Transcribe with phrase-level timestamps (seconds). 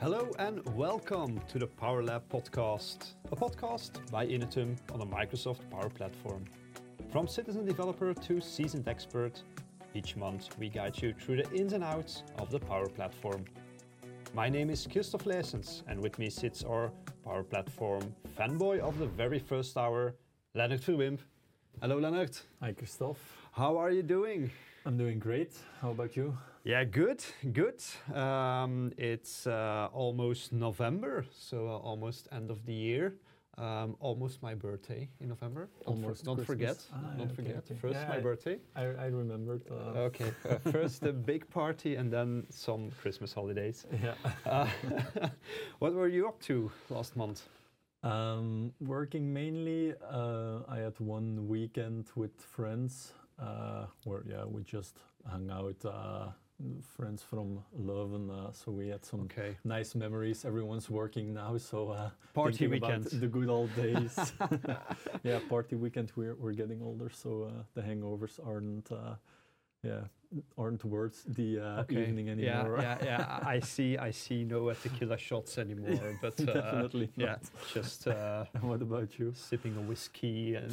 [0.00, 5.68] Hello and welcome to the Power Lab podcast, a podcast by Inetum on the Microsoft
[5.70, 6.42] Power Platform.
[7.12, 9.42] From citizen developer to seasoned expert,
[9.92, 13.44] each month we guide you through the ins and outs of the Power Platform.
[14.32, 16.90] My name is Christoph Leesens, and with me sits our
[17.22, 20.14] Power Platform fanboy of the very first hour,
[20.54, 21.18] Leonard Verwimp.
[21.82, 22.38] Hello, Leonard.
[22.62, 23.18] Hi, Christoph.
[23.52, 24.50] How are you doing?
[24.86, 25.52] I'm doing great.
[25.80, 26.36] How about you?
[26.64, 27.22] Yeah, good,
[27.52, 27.82] good.
[28.14, 33.14] Um, it's uh, almost November, so uh, almost end of the year.
[33.58, 35.68] Um, almost my birthday in November.
[35.84, 36.78] Don't, Almost don't forget.
[36.94, 37.56] Ah, don't okay, forget.
[37.58, 37.74] okay.
[37.74, 38.58] First, Yeah, my birthday.
[38.74, 39.62] I, I remembered.
[39.70, 40.32] Uh, Okay.
[40.48, 43.86] uh, first, a big party, and then some Christmas holidays.
[44.02, 44.14] Yeah.
[44.46, 44.66] Uh,
[45.78, 47.42] what were you up to last month?
[48.02, 49.92] Um, working mainly.
[50.10, 53.12] Uh, I had one weekend with friends
[54.04, 54.96] where yeah we just
[55.28, 55.76] hung out.
[55.84, 56.28] Uh,
[56.96, 59.56] friends from Leuven, uh, so we had some Okay.
[59.64, 60.44] nice memories.
[60.44, 63.04] Everyone's working now, so uh, Party weekend.
[63.04, 64.34] the good old days.
[65.22, 66.12] yeah, party weekend.
[66.16, 68.90] We're we're getting older, so uh, the hangovers aren't.
[69.82, 70.00] Yeah,
[70.58, 72.78] aren't worth the uh, evening anymore.
[72.82, 73.38] Yeah, yeah, yeah.
[73.48, 73.96] I see.
[73.96, 77.40] I see no tequila shots anymore, but uh, Definitely yeah, not.
[77.72, 79.32] just uh, what about you?
[79.34, 80.72] sipping a whiskey and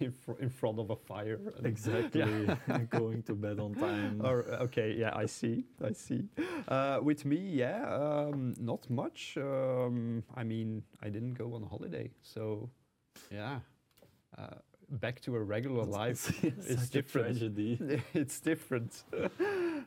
[0.00, 1.40] in, fr- in front of a fire.
[1.56, 2.22] and- Exactly.
[2.90, 4.20] Going to bed on time.
[4.22, 6.28] Or, okay, yeah, I see, I see.
[6.68, 9.38] Uh, with me, yeah, um, not much.
[9.38, 12.68] Um, I mean, I didn't go on holiday, so
[13.32, 13.60] yeah,
[14.36, 14.56] uh,
[14.90, 16.18] back to a regular life.
[16.60, 17.38] Such different.
[18.14, 19.04] It's different.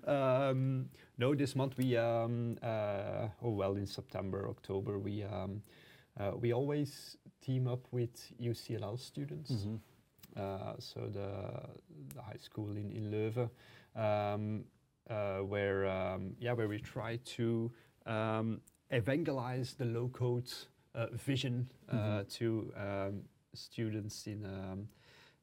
[0.08, 5.62] um, no, this month we, um, uh, oh well, in September, October, we um,
[6.20, 9.52] uh, we always team up with UCLL students.
[9.52, 9.80] Mhm.
[10.38, 11.30] Uh, so the,
[12.16, 13.50] the high school in, in Leuven,
[13.96, 14.64] um,
[15.10, 17.70] uh, where um, yeah, where we try to
[18.06, 20.50] um, evangelize the low code
[20.96, 22.30] uh, vision uh, Mhm.
[22.38, 24.88] to um, students in um,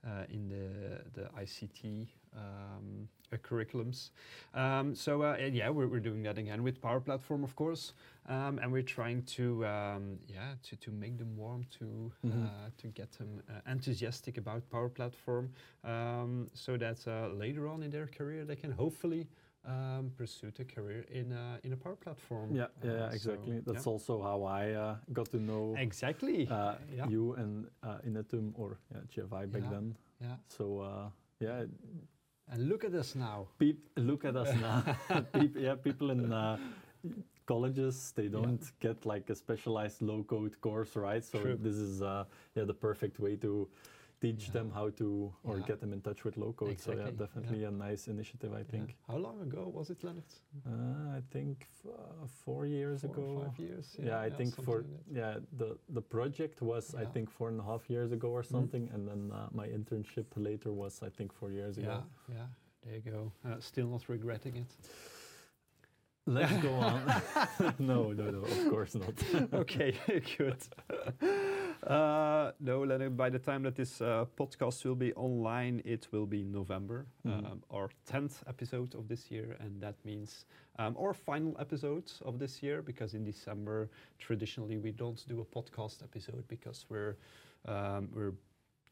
[0.06, 2.06] uh, in the the ICT
[2.36, 4.10] um, uh, curriculums.
[4.54, 7.92] Um, so uh, yeah, we're, we're doing that again with Power Platform, of course,
[8.28, 12.44] um, and we're trying to um, yeah to, to make them warm to Mhm.
[12.44, 15.50] uh, to get them uh, enthusiastic about Power Platform,
[15.84, 19.26] um, so that uh, later on in their career they can hopefully.
[19.68, 22.48] Um, pursue a career in a, in a Power Platform.
[22.54, 23.60] Yeah, yeah, Uh, yeah, so, exactly.
[23.66, 23.92] That's yeah.
[23.92, 26.48] also how I uh, got to know exactly.
[26.50, 27.06] uh, yeah.
[27.06, 29.70] you and uh, Inetum or yeah, GFI back Yeah.
[29.70, 29.96] then.
[30.22, 30.36] yeah.
[30.48, 31.66] So uh, yeah,
[32.50, 33.48] And look at us now.
[33.58, 34.82] peop- look at us now.
[35.34, 36.56] Peop- yeah, people in uh,
[37.46, 41.24] colleges they don't get like a specialized low code course, right?
[41.24, 41.58] So True.
[41.60, 42.24] this is uh,
[42.54, 43.68] yeah the perfect way to
[44.20, 44.52] teach Yeah.
[44.52, 45.66] them how to or Yeah.
[45.66, 46.78] get them in touch with low code.
[46.80, 47.68] So yeah, definitely yeah.
[47.68, 48.96] a nice initiative, I think.
[49.06, 50.24] How long ago was it, Leonard?
[50.66, 53.40] Uh, I think f- uh, four years Four ago.
[53.44, 53.96] five years.
[53.98, 54.86] Yeah, I think for like
[55.20, 56.98] yeah the the project was I.
[57.02, 57.12] Mm-hmm.
[57.12, 60.70] think four and a half years ago or something, and then uh, my internship later
[60.72, 61.88] was I think four years ago.
[62.28, 62.34] yeah.
[62.36, 62.46] Yeah.
[62.84, 63.32] There you go.
[63.44, 64.70] Uh, still not regretting it.
[66.28, 67.22] Let's go on.
[67.78, 69.14] no, no, no, of course not.
[69.54, 69.94] okay,
[70.36, 70.58] good.
[71.86, 76.26] Uh, no, Leonard, by the time that this uh, podcast will be online, it will
[76.26, 77.50] be November, Mhm.
[77.50, 80.44] um, our 10th episode of this year, and that means
[80.78, 83.88] um, our final episode of this year, because in December,
[84.18, 87.16] traditionally, we don't do a podcast episode because we're,
[87.66, 88.34] um, we're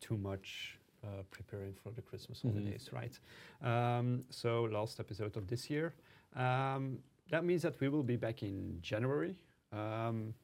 [0.00, 2.50] too much uh, preparing for the Christmas Mhm.
[2.52, 3.18] holidays, right?
[3.62, 5.94] Um, so, last episode of this year.
[6.34, 6.98] Um,
[7.30, 9.34] that means that we will be back in January
[9.72, 10.34] um,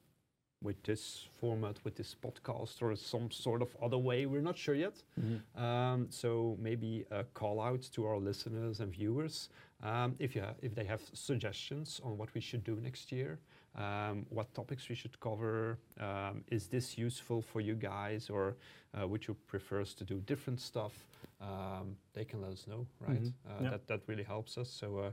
[0.62, 4.26] with this format, with this podcast, or some sort of other way.
[4.26, 5.02] We're not sure yet.
[5.20, 5.40] Mhm.
[5.60, 9.48] Um, so maybe a call out to our listeners and viewers
[9.82, 13.38] um, if you ha- if they have suggestions on what we should do next year,
[13.74, 15.78] um, what topics we should cover.
[16.00, 18.56] Um, is this useful for you guys, or
[18.98, 20.92] uh, would you prefer us to do different stuff?
[21.40, 23.20] Um, they can let us know, right?
[23.22, 23.32] Mhm.
[23.46, 23.70] Uh, Yeah.
[23.70, 24.68] That that really helps us.
[24.70, 25.10] So uh,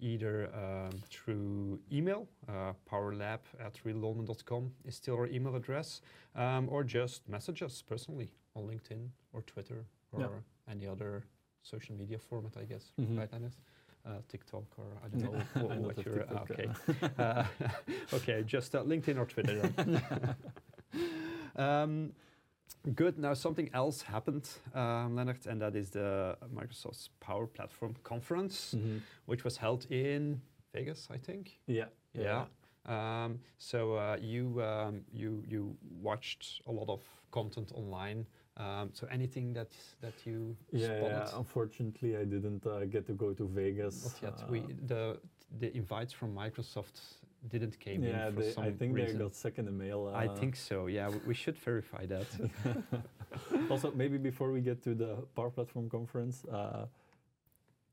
[0.00, 6.02] either um, through email, uh, powerlab at realdolmen.com is still our email address,
[6.34, 10.72] um, or just message us personally on LinkedIn or Twitter or Yeah.
[10.72, 11.22] any other
[11.62, 12.92] social media format, I guess.
[12.98, 13.16] Mhm.
[13.18, 13.56] Right, Dennis?
[14.06, 16.70] Uh, TikTok or I don't know what, what your okay.
[17.18, 17.44] Uh,
[18.14, 19.70] okay, just uh, LinkedIn or Twitter.
[21.56, 22.12] Um,
[22.94, 23.18] good.
[23.18, 29.00] Now something else happened, um, Leonard, and that is the Microsoft's Power Platform conference, Mhm.
[29.26, 30.40] which was held in
[30.72, 31.58] Vegas, I think.
[31.66, 32.46] Yeah, Yeah.
[32.86, 38.26] Um, so uh, you um, you you watched a lot of content online.
[38.60, 39.72] Um, so anything that
[40.04, 41.28] that you Yeah, spotted?
[41.28, 43.96] yeah, unfortunately, I didn't uh, get to go to Vegas.
[44.04, 44.36] Not yet.
[44.42, 44.58] Uh, we
[44.92, 45.02] the
[45.62, 46.96] the invites from Microsoft
[47.48, 49.18] didn't came yeah, in for they, some I think reason.
[49.18, 50.00] they got second email.
[50.12, 50.76] Uh, I think so.
[50.86, 52.26] Yeah, we, we should verify that.
[53.70, 56.86] also, maybe before we get to the Power Platform conference, uh,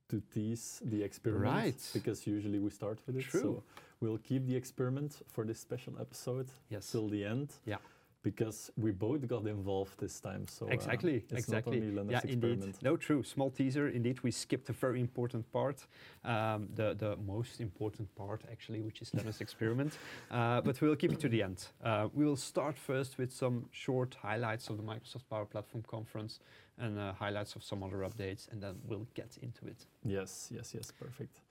[0.09, 1.89] to tease the experiment, Right.
[1.93, 3.23] Because usually we start with it.
[3.23, 3.41] True.
[3.41, 3.63] So
[3.99, 6.91] we'll keep the experiment for this special episode yes.
[6.91, 7.49] till the end.
[7.65, 7.77] Yeah.
[8.23, 10.47] Because we both got involved this time.
[10.47, 11.23] So uh, exactly.
[11.29, 11.79] it's exactly.
[11.79, 12.63] not only Linus yeah, experiment.
[12.63, 12.83] indeed.
[12.83, 13.23] No, true.
[13.23, 13.87] Small teaser.
[13.87, 15.85] Indeed, we skipped a very important part.
[16.25, 19.97] Um, the the most important part, actually, which is Linus experiment.
[20.29, 21.67] Uh, but we'll keep it to the end.
[21.83, 26.39] Uh, we will start first with some short highlights of the Microsoft Power Platform conference
[26.77, 29.85] and uh, highlights of some other updates, and then we'll get into it.
[30.03, 31.41] Yes, yes, yes, perfect.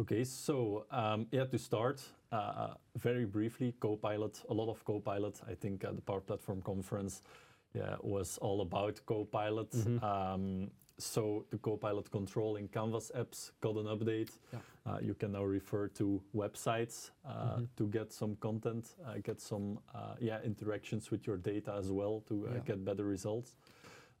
[0.00, 2.02] Okay, so um, yeah, to start,
[2.34, 5.40] uh, very briefly, Copilot, a lot of Copilot.
[5.48, 7.22] I think uh, the Power Platform conference
[7.74, 9.70] yeah, was all about Copilot.
[9.70, 10.02] Mhm.
[10.02, 14.30] Um, so the Copilot control in Canvas apps got an update.
[14.52, 14.58] Yeah.
[14.86, 17.68] Uh, you can now refer to websites uh, Mhm.
[17.76, 22.20] to get some content, uh, get some uh, yeah interactions with your data as well
[22.28, 22.60] to uh, Yeah.
[22.66, 23.56] get better results.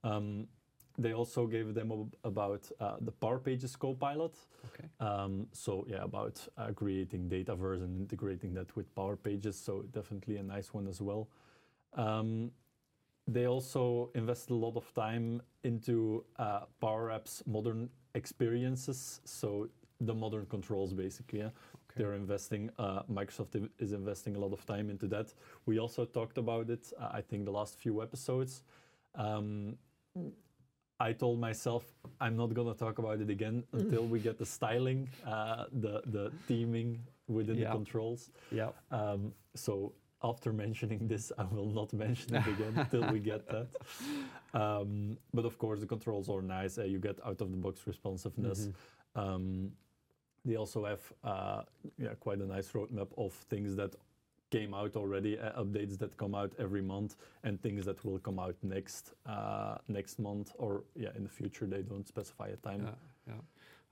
[0.02, 0.48] Um,
[0.96, 4.36] they also gave a demo about uh, the Power Pages Copilot.
[4.66, 4.88] Okay.
[5.00, 9.56] Um, so yeah, about uh, creating Dataverse and integrating that with Power Pages.
[9.56, 11.28] So definitely a nice one as well.
[11.94, 12.52] Um,
[13.26, 19.20] they also invested a lot of time into uh, Power Apps modern experiences.
[19.24, 19.68] So
[20.00, 21.40] the modern controls, basically.
[21.40, 21.46] Yeah?
[21.46, 21.54] Okay.
[21.96, 22.70] They're investing.
[22.78, 25.32] Uh, Microsoft is investing a lot of time into that.
[25.66, 26.92] We also talked about it.
[27.00, 28.62] Uh, I think the last few episodes.
[29.14, 29.76] Um,
[31.08, 31.84] I told myself
[32.20, 36.24] I'm not gonna talk about it again until we get the styling, uh, the the
[36.48, 36.90] theming
[37.28, 37.64] within Yeah.
[37.68, 38.30] the controls.
[38.60, 38.70] Yeah.
[38.90, 39.20] Um,
[39.54, 39.92] so
[40.22, 43.68] after mentioning this, I will not mention it again until we get that.
[44.62, 46.78] Um, but of course, the controls are nice.
[46.78, 48.60] Uh, you get out of the box responsiveness.
[48.68, 48.74] Mhm.
[49.22, 49.44] Um,
[50.46, 51.02] they also have
[51.32, 51.62] uh,
[52.04, 53.92] yeah, quite a nice roadmap of things that
[54.56, 58.38] came out already, uh, updates that come out every month, and things that will come
[58.46, 59.04] out next
[59.34, 60.72] uh, next month or
[61.04, 61.66] yeah in the future.
[61.74, 62.80] They don't specify a time.
[62.86, 62.94] Yeah,
[63.32, 63.42] yeah.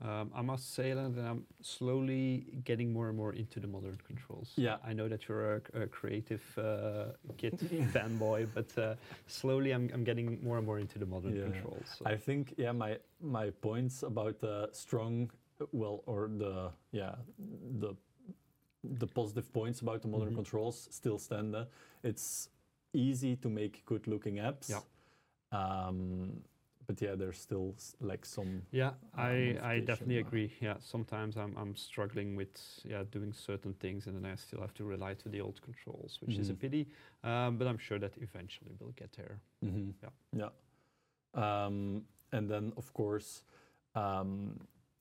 [0.04, 2.26] Um, I must say that I'm slowly
[2.64, 4.48] getting more and more into the modern controls.
[4.56, 4.76] Yeah.
[4.90, 7.54] I know that you're a, a creative uh, kid
[7.94, 8.94] fanboy, but uh,
[9.28, 11.44] slowly I'm, I'm getting more and more into the modern Yeah.
[11.44, 11.86] controls.
[11.98, 12.92] so- I think yeah my
[13.38, 15.30] my points about the strong
[15.70, 16.54] well or the
[17.00, 17.14] yeah
[17.80, 17.90] the
[18.84, 20.34] the positive points about the modern Mhm.
[20.36, 21.68] controls still stand there.
[22.02, 22.48] It's
[22.92, 24.70] easy to make good looking apps.
[24.70, 24.80] Yeah.
[25.52, 26.42] Um,
[26.86, 30.52] but yeah, there's still like some yeah, I, I definitely agree.
[30.60, 32.50] Yeah, sometimes I'm, I'm struggling with
[32.84, 36.18] yeah doing certain things, and then I still have to rely to the old controls,
[36.20, 36.58] which is a Mhm.
[36.60, 36.88] pity.
[37.22, 39.40] Um, but I'm sure that eventually we'll get there.
[39.62, 39.94] Mhm.
[40.02, 40.10] Yeah.
[40.32, 40.50] Yeah.
[41.34, 43.44] Um, and then, of course,
[43.94, 44.58] um,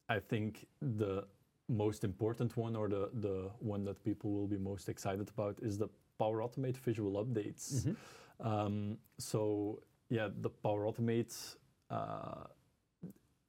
[0.08, 1.26] I think the
[1.72, 5.78] most important one, or the the one that people will be most excited about, is
[5.78, 5.88] the
[6.20, 7.86] Power Automate visual updates.
[7.86, 7.96] Mhm.
[8.40, 9.80] Um, so
[10.10, 11.56] yeah, the Power Automate
[11.90, 12.48] uh,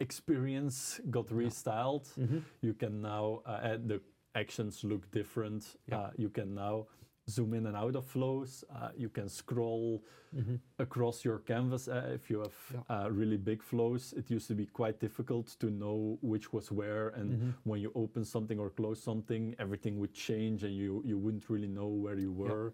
[0.00, 2.08] experience got restyled.
[2.18, 2.42] Mhm.
[2.60, 4.00] You can now uh, add the
[4.34, 5.76] actions look different.
[5.88, 5.98] Yeah.
[5.98, 6.86] Uh, you can now
[7.28, 8.64] zoom in and out of flows.
[8.70, 10.04] Uh, you can scroll
[10.34, 10.58] Mhm.
[10.78, 12.82] across your canvas uh, if you have Yeah.
[13.04, 14.12] uh, really big flows.
[14.12, 17.54] It used to be quite difficult to know which was where, and Mhm.
[17.64, 21.68] when you open something or close something, everything would change, and you you wouldn't really
[21.68, 22.42] know where you Yeah.
[22.50, 22.72] were.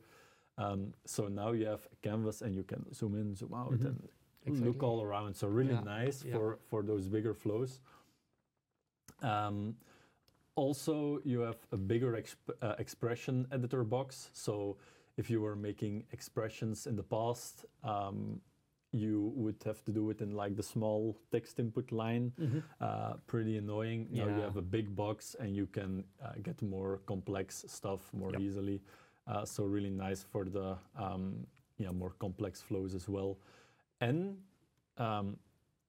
[0.57, 3.87] Um, so now you have a canvas, and you can zoom in, zoom out, Mhm.
[3.87, 4.09] and
[4.47, 4.69] Exactly.
[4.73, 5.35] look all around.
[5.37, 6.33] So really Yeah, nice yeah.
[6.37, 7.81] for for those bigger flows.
[9.23, 9.77] Um,
[10.59, 14.31] also, you have a bigger exp- uh, expression editor box.
[14.33, 14.77] So
[15.17, 18.41] if you were making expressions in the past, um,
[18.93, 22.33] you would have to do it in like the small text input line.
[22.39, 22.63] Mhm.
[22.81, 24.09] Uh, pretty annoying.
[24.11, 28.33] Now you have a big box and you can uh, get more complex stuff more
[28.33, 28.41] Yep.
[28.41, 28.81] easily.
[29.27, 31.47] Uh, so really nice for the um,
[31.77, 33.37] yeah more complex flows as well.
[34.01, 34.39] And
[34.97, 35.37] um,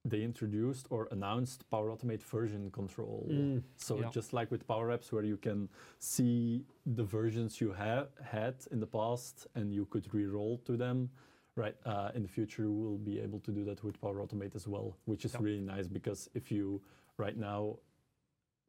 [0.04, 3.26] they introduced or announced Power Automate version control.
[3.30, 4.10] Mm, So yeah.
[4.10, 8.80] just like with Power Apps, where you can see the versions you have had in
[8.80, 11.10] the past, and you could re-roll to them.
[11.56, 14.66] Right uh, in the future, we'll be able to do that with Power Automate as
[14.66, 15.40] well, which is Yeah.
[15.42, 16.80] really nice because if you
[17.18, 17.76] right now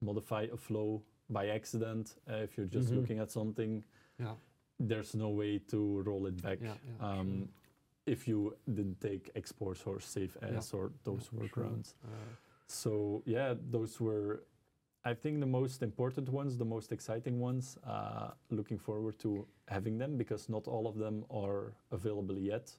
[0.02, 2.96] modify a flow by accident, uh, if you're just Mhm.
[2.98, 3.84] looking at something,
[4.20, 4.36] Yeah.
[4.80, 6.60] there's no way to roll it back.
[7.00, 7.48] Um.
[8.12, 10.58] If you didn't take exports or save Yeah.
[10.58, 11.94] as or those Yeah, workarounds.
[12.04, 12.08] Uh,
[12.68, 14.44] So yeah, those were,
[15.12, 17.78] I think, the most important ones, the most exciting ones.
[17.84, 22.78] Uh, looking forward to having them because not all of them are available yet.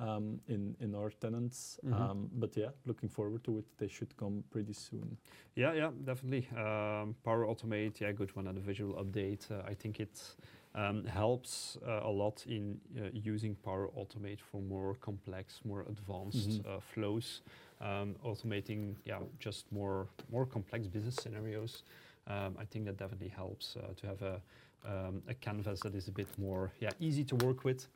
[0.00, 1.78] um, in in our tenants.
[1.84, 1.92] Mhm.
[2.00, 3.64] Um, but yeah, looking forward to it.
[3.76, 5.16] They should come pretty soon.
[5.56, 6.48] Yeah, yeah, definitely.
[6.50, 8.48] Um, Power Automate, yeah, good one.
[8.48, 13.08] And the visual update, uh, I think it um, helps uh, a lot in uh,
[13.12, 16.66] using Power Automate for more complex, more advanced Mhm.
[16.66, 17.42] uh, flows,
[17.80, 21.82] um, automating, yeah, just more more complex business scenarios.
[22.26, 24.40] Um, I think that definitely helps uh, to have a
[24.86, 27.86] um, a canvas that is a bit more, yeah, easy to work with,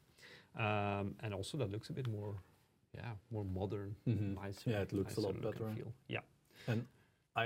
[0.56, 2.34] um, and also that looks a bit more,
[2.94, 4.34] yeah, more modern, Mhm.
[4.34, 4.70] nicer.
[4.70, 5.66] Yeah, it looks a lot better.
[5.74, 5.92] Feel.
[6.08, 6.22] Yeah.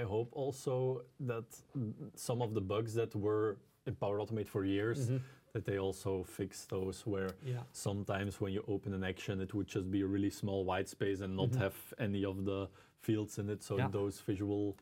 [0.00, 3.56] I hope also that mm, some of the bugs that were
[3.87, 5.20] in Power Automate for years, Mhm.
[5.52, 7.64] that they also fix those where Yeah.
[7.72, 11.20] sometimes when you open an action, it would just be a really small white space
[11.25, 11.58] and not Mhm.
[11.58, 12.68] have any of the
[13.00, 13.62] fields in it.
[13.62, 13.88] So Yeah.
[13.90, 14.76] those visual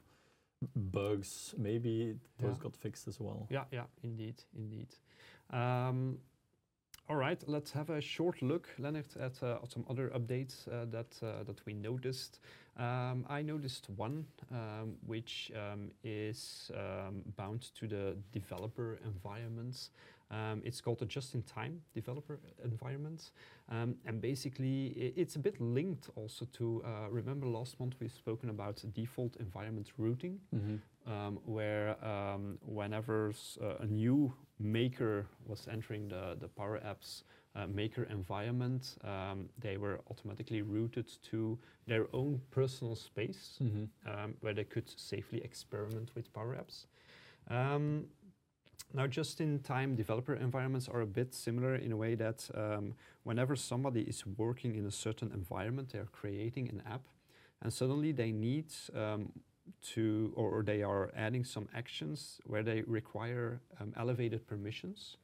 [0.76, 2.62] bugs, maybe those Yeah.
[2.62, 3.46] got fixed as well.
[3.50, 4.88] Yeah, yeah, indeed, indeed.
[5.50, 6.18] Um,
[7.08, 11.18] all right, let's have a short look, Leonard, at, uh, some other updates uh, that
[11.22, 12.40] uh, that we noticed.
[12.80, 19.90] Um, I noticed one um, which um, is um, bound to the developer environments.
[20.30, 23.32] Um, it's called a just-in-time developer environment,
[23.68, 26.82] um, and basically it's a bit linked also to.
[26.86, 31.12] Uh, remember last month we've spoken about default environment routing Mm-hmm.
[31.12, 37.24] um, where um, whenever uh, a new maker was entering the, the Power Apps
[37.56, 43.84] uh, maker environment, um, they were automatically routed to their own personal space Mm-hmm.
[44.08, 46.86] um, where they could safely experiment with Power Apps.
[47.54, 48.06] Um,
[48.92, 54.02] now, just-in-time developer environments are a bit similar in a way that um, whenever somebody
[54.02, 57.02] is working in a certain environment, they are creating an app,
[57.62, 58.66] and suddenly they need
[58.96, 59.32] um,
[59.82, 65.16] to, or, or they are adding some actions where they require um, elevated permissions,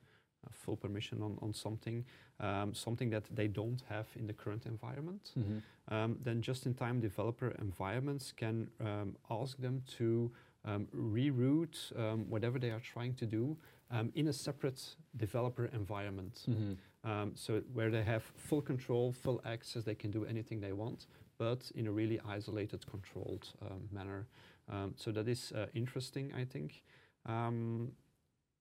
[0.52, 2.04] full permission on, on something,
[2.40, 5.94] um, something that they don't have in the current environment Mm-hmm.
[5.94, 10.30] um, then just-in-time developer environments can um, ask them to
[10.64, 13.56] um, reroute um, whatever they are trying to do
[13.90, 16.42] um, in a separate developer environment.
[16.48, 17.10] Mm-hmm.
[17.10, 21.06] Um, so where they have full control, full access, they can do anything they want,
[21.38, 24.26] but in a really isolated, controlled um, manner.
[24.68, 26.82] Um, so that is uh, interesting, I think.
[27.26, 27.92] Um,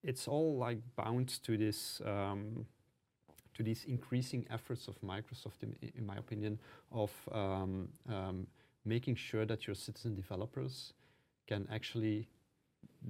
[0.06, 2.02] it's all like bound to this.
[2.06, 2.66] Um,
[3.56, 6.60] to these increasing efforts of Microsoft, in, in my opinion,
[6.92, 8.48] of um, um,
[8.84, 10.92] making sure that your citizen developers
[11.48, 12.28] can actually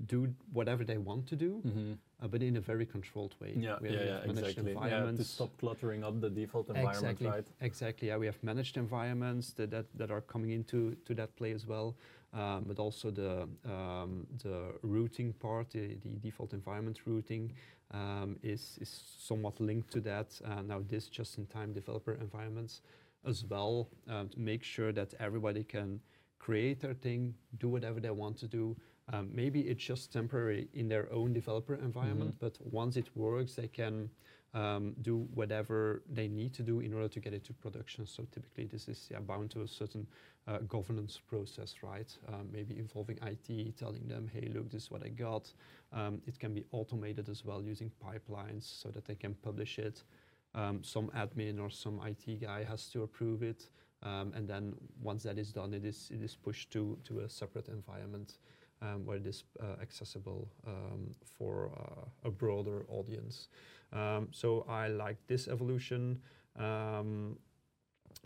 [0.05, 1.93] do whatever they want to do, Mm-hmm.
[2.21, 3.53] Uh, but in a very controlled way.
[3.55, 4.73] Yeah, yeah, we yeah, exactly.
[4.85, 7.47] Yeah, to stop cluttering up the default environment, exactly, right?
[7.61, 8.07] exactly.
[8.07, 11.67] Yeah, we have managed environments that, that, that are coming into to that play as
[11.67, 11.95] well,
[12.33, 17.51] um, but also the um, the routing part, the, the default environment routing,
[17.91, 20.39] um, is is somewhat linked to that.
[20.45, 22.81] Uh, now, this just-in-time developer environments
[23.27, 25.99] as well um, to make sure that everybody can
[26.39, 28.75] create their thing, do whatever they want to do.
[29.13, 32.39] Um, maybe it's just temporary in their own developer environment, Mhm.
[32.39, 34.09] but once it works, they can
[34.53, 38.05] um, do whatever they need to do in order to get it to production.
[38.05, 40.07] So typically, this is yeah, bound to a certain
[40.47, 42.17] uh, governance process, right?
[42.29, 45.53] Um, maybe involving IT, telling them, "Hey, look, this is what I got."
[45.91, 50.03] Um, it can be automated as well using pipelines so that they can publish it.
[50.53, 53.69] Um, some admin or some IT guy has to approve it,
[54.03, 57.29] um, and then once that is done, it is it is pushed to to a
[57.29, 58.37] separate environment
[58.85, 63.47] um, where it is uh, accessible um, for uh, a broader audience.
[63.93, 66.21] Um, so I like this evolution.
[66.57, 67.37] Um,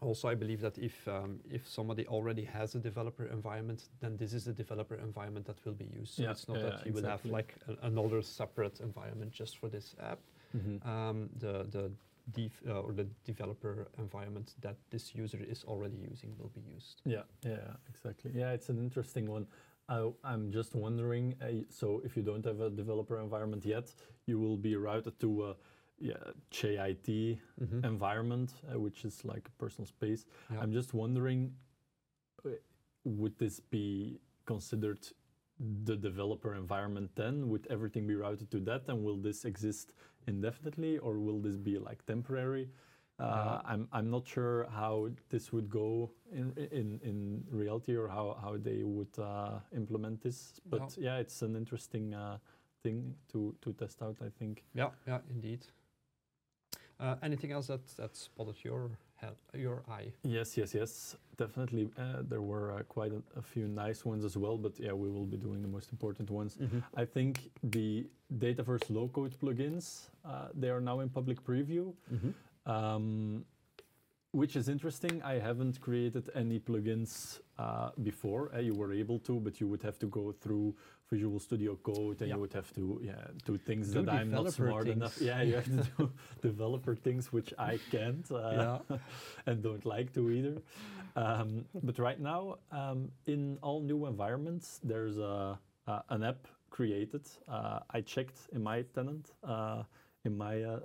[0.02, 4.34] also, I believe that if um, if somebody already has a developer environment, then this
[4.34, 6.14] is a developer environment that will be used.
[6.16, 9.68] So Yeah, it's not yeah, that you will have like another separate environment just for
[9.70, 10.20] this app.
[10.56, 10.90] Mm-hmm.
[10.90, 11.92] Um, the the
[12.32, 17.02] def- uh, or the developer environment that this user is already using will be used.
[17.06, 18.32] Yeah, yeah, exactly.
[18.34, 19.48] Yeah, it's an interesting one.
[19.90, 21.36] I, I'm just wondering.
[21.42, 23.94] Uh, so, if you don't have a developer environment yet,
[24.28, 25.56] you will be routed to a
[26.00, 26.14] yeah,
[26.52, 27.84] JIT Mhm.
[27.84, 30.26] environment, uh, which is like a personal space.
[30.52, 30.62] Yeah.
[30.62, 31.54] I'm just wondering,
[32.46, 32.50] uh,
[33.04, 35.08] would this be considered
[35.60, 37.50] the developer environment then?
[37.50, 39.94] Would everything be routed to that, and will this exist
[40.28, 42.70] indefinitely, or will this be like temporary?
[43.20, 48.38] Uh, I'm I'm not sure how this would go in in in reality, or how
[48.42, 50.62] how they would uh, implement this.
[50.70, 52.38] But yeah, it's an interesting uh,
[52.84, 54.18] thing to to test out.
[54.22, 54.64] I think.
[54.74, 55.66] Yeah, yeah, indeed.
[57.00, 60.12] Uh, anything else that that spotted your head, your eye?
[60.24, 61.90] Yes, yes, yes, definitely.
[61.98, 65.10] Uh, there were uh, quite a, a few nice ones as well, but yeah, we
[65.10, 66.58] will be doing the most important ones.
[66.96, 68.06] I think the
[68.38, 71.94] Dataverse low-code plugins, uh, they are now in public preview.
[72.14, 72.34] Mhm.
[72.70, 73.46] Um,
[74.32, 75.24] which is interesting.
[75.24, 78.52] I haven't created any plugins uh, before.
[78.54, 80.76] Uh, you were able to, but you would have to go through
[81.10, 82.36] Visual Studio Code, and Yeah.
[82.36, 85.20] you would have to yeah do things Do that I'm not smart enough.
[85.20, 86.12] Yeah, you have to do
[86.50, 88.78] developer things which I can't uh,
[89.48, 90.58] and don't like to either.
[91.16, 95.58] Um, but right now, um, in all new environments, there's a,
[95.88, 97.26] uh, an app created.
[97.48, 99.82] Uh, I checked in my tenant, uh,
[100.24, 100.80] in my uh,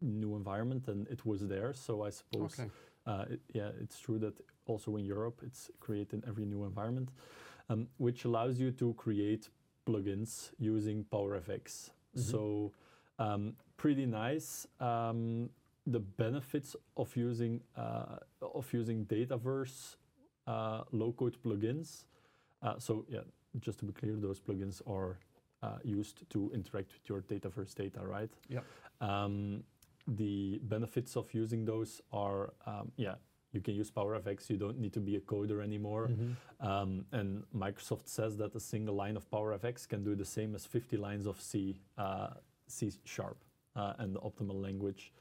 [0.00, 1.72] new environment, and it was there.
[1.74, 2.70] So I suppose, Okay.
[3.06, 4.34] uh, it, yeah, it's true that
[4.66, 7.10] also in Europe, it's created in every new environment,
[7.68, 9.48] um, which allows you to create
[9.86, 11.90] plugins using PowerFX.
[12.14, 12.20] Mhm.
[12.20, 12.72] So
[13.18, 14.66] um, pretty nice.
[14.80, 15.50] Um,
[15.86, 19.96] the benefits of using uh, of using Dataverse
[20.46, 22.04] uh, low-code plugins.
[22.62, 23.22] Uh, so yeah,
[23.60, 25.18] just to be clear, those plugins are
[25.62, 28.32] uh, used to interact with your Dataverse data, right?
[28.48, 28.60] Yeah.
[30.06, 33.16] The benefits of using those are um, yeah,
[33.52, 34.48] you can use PowerFX.
[34.50, 36.08] You don't need to be a coder anymore.
[36.08, 36.36] Mhm.
[36.60, 40.64] Um, and Microsoft says that a single line of PowerFX can do the same as
[40.66, 42.30] 50 lines of C, uh,
[42.68, 43.38] C sharp,
[43.74, 45.12] uh, and the optimal language,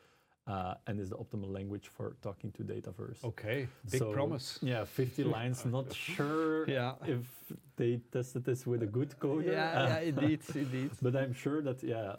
[0.47, 3.23] uh, and is the optimal language for talking to Dataverse.
[3.23, 4.59] Okay, big So, promise.
[4.61, 5.65] Yeah, 50 lines.
[5.65, 6.93] Not sure Yeah.
[7.07, 7.25] if
[7.75, 9.45] they tested this with a good coder.
[9.47, 10.91] Yeah, yeah, indeed, indeed.
[11.01, 12.17] but I'm sure that yeah,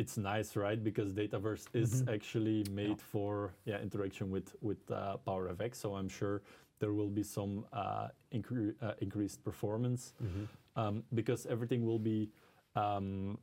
[0.00, 0.80] it's nice, right?
[0.82, 2.08] Because Dataverse is Mhm.
[2.16, 3.10] actually made Yeah.
[3.12, 3.32] for
[3.70, 5.74] yeah interaction with with uh, PowerFX.
[5.76, 6.40] So I'm sure
[6.80, 10.46] there will be some uh, incre- uh, increased performance Mhm.
[10.76, 12.30] um, because everything will be
[12.76, 13.38] um,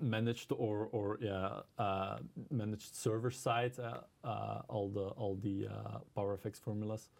[0.00, 2.18] managed or or yeah uh,
[2.50, 3.78] managed server side.
[3.78, 7.10] Uh, uh, all the all the uh, PowerFX formulas.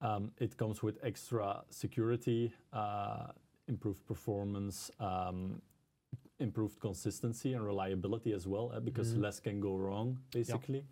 [0.00, 3.26] Um, it comes with extra security, uh,
[3.68, 5.62] improved performance, um,
[6.42, 9.22] improved consistency and reliability as well, uh, because Mhm.
[9.22, 10.84] less can go wrong, basically.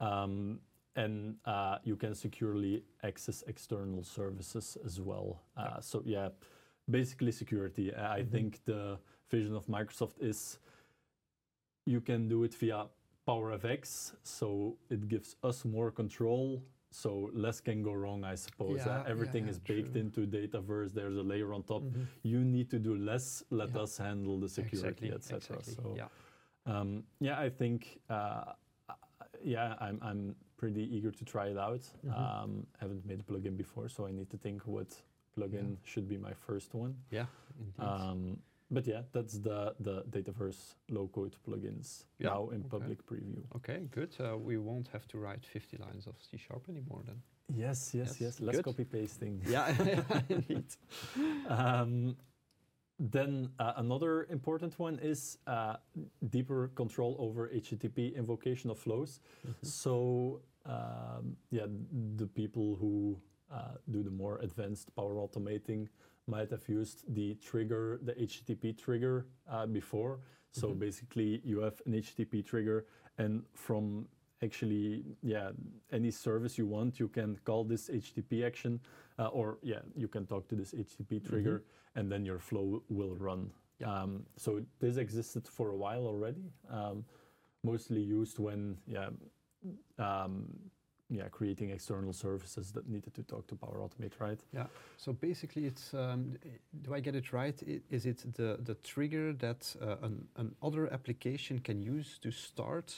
[0.00, 0.60] Um,
[0.96, 5.40] and uh, you can securely access external services as well.
[5.56, 5.80] Uh, Yeah.
[5.80, 6.28] So yeah,
[6.90, 7.92] basically security.
[7.94, 8.30] I Mhm.
[8.30, 8.98] think the
[9.30, 10.58] vision of Microsoft is
[11.86, 12.86] you can do it via
[13.26, 16.62] PowerFX, so it gives us more control.
[16.92, 18.78] So less can go wrong, I suppose.
[18.84, 20.00] Yeah, everything yeah, is baked true.
[20.00, 20.92] into Dataverse.
[20.92, 21.82] There's a layer on top.
[21.84, 22.06] Mhm.
[22.22, 23.44] You need to do less.
[23.50, 23.82] Let Yeah.
[23.82, 25.58] us handle the security, Exactly, etc.
[25.58, 25.74] exactly.
[25.74, 26.08] So yeah.
[26.66, 28.54] um, yeah, I think uh,
[29.42, 31.84] yeah, I'm I'm pretty eager to try it out.
[32.04, 32.12] Mhm.
[32.18, 34.90] Um, haven't made a plugin before, so I need to think what
[35.36, 36.96] plugin should be my first one.
[37.10, 37.26] Yeah,
[37.58, 37.80] indeed.
[37.80, 42.68] Um, but yeah, that's the the Dataverse low-code plugins Yeah, now in okay.
[42.68, 43.42] public preview.
[43.56, 44.14] okay, good.
[44.20, 47.22] Uh, we won't have to write 50 lines of C sharp anymore then.
[47.52, 48.40] Yes, yes, Yes, yes.
[48.40, 49.42] Less copy pasting.
[49.48, 49.74] Yeah,
[50.28, 50.64] indeed.
[51.48, 52.16] Um,
[52.98, 55.76] then uh, another important one is uh,
[56.28, 59.20] deeper control over HTTP invocation of flows.
[59.46, 59.54] Mhm.
[59.66, 61.66] So um, yeah,
[62.16, 63.18] the people who
[63.50, 65.88] uh, do the more advanced power automating
[66.26, 70.20] might have used the trigger, the HTTP trigger uh, before.
[70.52, 70.78] So Mhm.
[70.78, 72.86] basically, you have an HTTP trigger,
[73.18, 74.08] and from
[74.42, 75.52] actually, yeah,
[75.92, 78.80] any service you want, you can call this HTTP action,
[79.18, 81.62] uh, or yeah, you can talk to this HTTP trigger,
[81.94, 83.52] and then your flow will run.
[83.78, 84.02] Yeah.
[84.02, 87.04] Um, so this existed for a while already, um,
[87.62, 89.10] mostly used when yeah,
[89.98, 90.70] um,
[91.10, 94.38] yeah, creating external services that needed to talk to Power Automate, right?
[94.52, 94.66] Yeah.
[94.96, 96.36] So basically, it's um,
[96.82, 97.60] do I get it right?
[97.90, 102.94] Is it the the trigger that uh, an an other application can use to start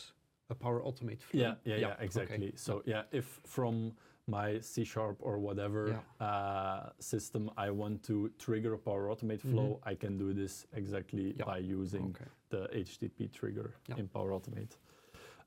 [0.51, 1.41] a Power Automate flow?
[1.41, 2.05] Yeah, yeah, yeah, okay.
[2.05, 2.53] exactly.
[2.57, 3.93] So yeah, if from
[4.29, 6.27] my C sharp or whatever Yeah.
[6.27, 11.23] uh, system I want to trigger a Power Automate flow, I can do this exactly
[11.33, 11.39] Mm-hmm.
[11.41, 11.47] Yeah.
[11.47, 12.31] by using Okay.
[12.51, 13.97] the HTTP trigger Yeah.
[14.01, 14.77] in Power Automate.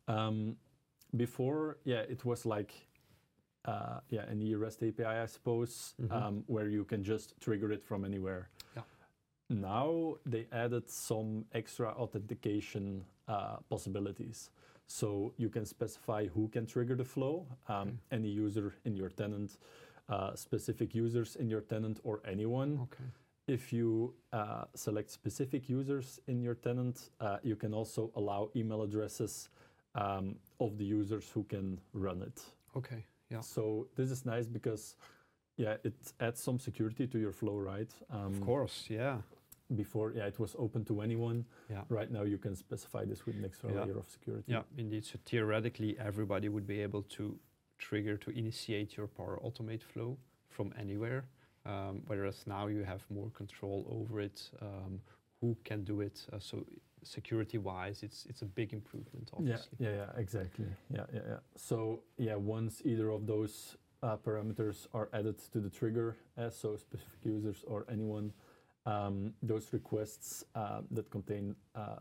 [0.08, 0.58] Um,
[1.18, 2.74] before, yeah, it was like
[3.66, 6.12] uh, yeah, an REST API, I suppose, Mhm.
[6.12, 8.50] um, where you can just trigger it from anywhere.
[8.76, 8.84] Yeah.
[9.50, 14.52] Now they added some extra authentication uh, possibilities.
[14.88, 17.98] So you can specify who can trigger the flow, um, Okay.
[18.12, 19.58] any user in your tenant,
[20.10, 22.80] uh, specific users in your tenant, or anyone.
[22.82, 23.04] Okay.
[23.48, 28.84] If you uh, select specific users in your tenant, uh, you can also allow email
[28.84, 29.50] addresses
[29.96, 32.42] um, of the users who can run it.
[32.76, 33.04] Okay.
[33.30, 33.42] Yeah.
[33.42, 34.96] So this is nice because,
[35.58, 37.92] yeah, it adds some security to your flow, right?
[38.12, 38.86] Um, Of course.
[38.90, 39.18] Yeah.
[39.76, 41.46] Before, yeah, it was open to anyone.
[41.72, 41.82] Yeah.
[41.90, 43.86] Right now, you can specify this with an extra Yeah.
[43.86, 44.52] layer of security.
[44.52, 44.64] Yeah.
[44.78, 45.06] Indeed.
[45.06, 47.40] So theoretically, everybody would be able to
[47.80, 50.18] trigger to initiate your Power Automate flow
[50.50, 51.26] from anywhere.
[51.66, 54.52] Um, whereas now you have more control over it.
[54.62, 55.02] Um,
[55.42, 56.28] who can do it?
[56.32, 56.64] Uh, so
[57.06, 59.78] security-wise, it's it's a big improvement, Yeah, obviously.
[59.80, 60.66] yeah, yeah, exactly.
[60.90, 61.40] Yeah, yeah, yeah.
[61.56, 66.78] So yeah, once either of those uh, parameters are added to the trigger, uh, so
[66.78, 68.34] specific users or anyone,
[68.86, 71.98] um, those requests uh, that contain uh,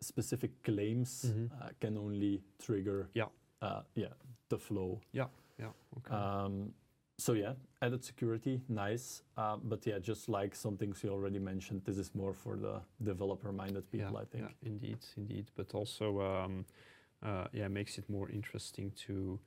[0.00, 1.50] specific claims Mhm.
[1.50, 3.28] uh, can only trigger Yeah.
[3.62, 4.12] uh, yeah
[4.48, 5.00] the flow.
[5.12, 5.72] Yeah, yeah.
[5.96, 6.14] Okay.
[6.14, 6.74] Um,
[7.18, 9.22] so yeah, added security, nice.
[9.36, 12.80] Uh, but yeah, just like some things you already mentioned, this is more for the
[13.02, 14.44] developer-minded people, yeah, I think.
[14.44, 15.50] Yeah, indeed, indeed.
[15.54, 16.64] But also, um,
[17.22, 19.38] uh, yeah, makes it more interesting to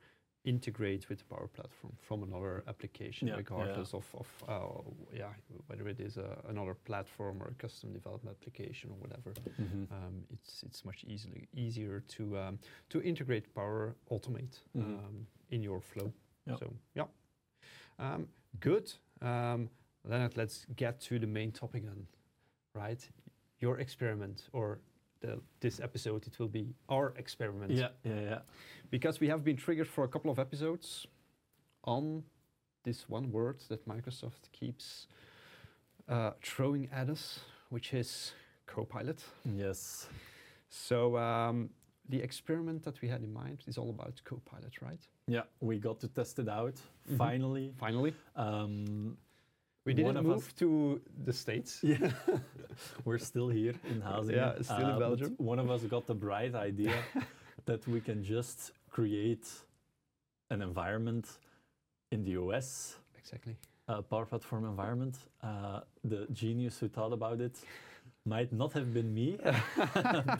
[0.44, 3.50] integrate with the Power Platform from another application, Yeah, yeah, yeah.
[3.50, 4.80] regardless of, of uh,
[5.14, 5.32] yeah,
[5.66, 9.34] whether it is a, another platform or a custom development application or whatever.
[9.60, 9.90] Mhm.
[9.90, 14.98] Um, it's it's much easily easier to um, to integrate Power Automate Mhm.
[14.98, 16.12] um, in your flow.
[16.46, 16.56] Yeah.
[16.56, 17.06] So yeah,
[17.98, 18.28] um,
[18.60, 18.92] good.
[19.20, 19.70] Um,
[20.04, 22.06] Leonard, let's get to the main topic then,
[22.74, 23.06] right?
[23.60, 24.80] Your experiment, or
[25.20, 27.72] the, this episode, it will be our experiment.
[27.72, 28.38] Yeah, yeah, yeah.
[28.90, 31.06] Because we have been triggered for a couple of episodes
[31.84, 32.22] on
[32.84, 35.08] this one word that Microsoft keeps
[36.08, 38.32] uh, throwing at us, which is
[38.66, 39.22] Copilot.
[39.44, 40.08] Yes.
[40.68, 41.70] So um,
[42.08, 45.00] the experiment that we had in mind is all about Copilot, right?
[45.26, 46.74] Yeah, we got to test it out
[47.08, 47.16] Mhm.
[47.16, 47.72] finally.
[47.76, 49.16] Finally, Um,
[49.84, 51.80] we didn't move us- to the states.
[51.82, 52.10] yeah,
[53.04, 54.34] we're still here in Huizingen.
[54.36, 55.34] Yeah, still in uh, but Belgium.
[55.38, 57.02] One of us got the bright idea
[57.66, 59.46] that we can just create
[60.50, 61.38] an environment
[62.10, 63.56] in the US, Exactly.
[63.86, 65.18] a Power Platform environment.
[65.42, 67.62] Uh, the genius who thought about it
[68.28, 69.38] might not have been me,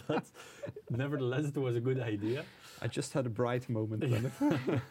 [0.06, 0.24] but
[0.90, 2.44] nevertheless, it was a good idea.
[2.82, 4.04] I just had a bright moment.
[4.04, 4.78] Yeah.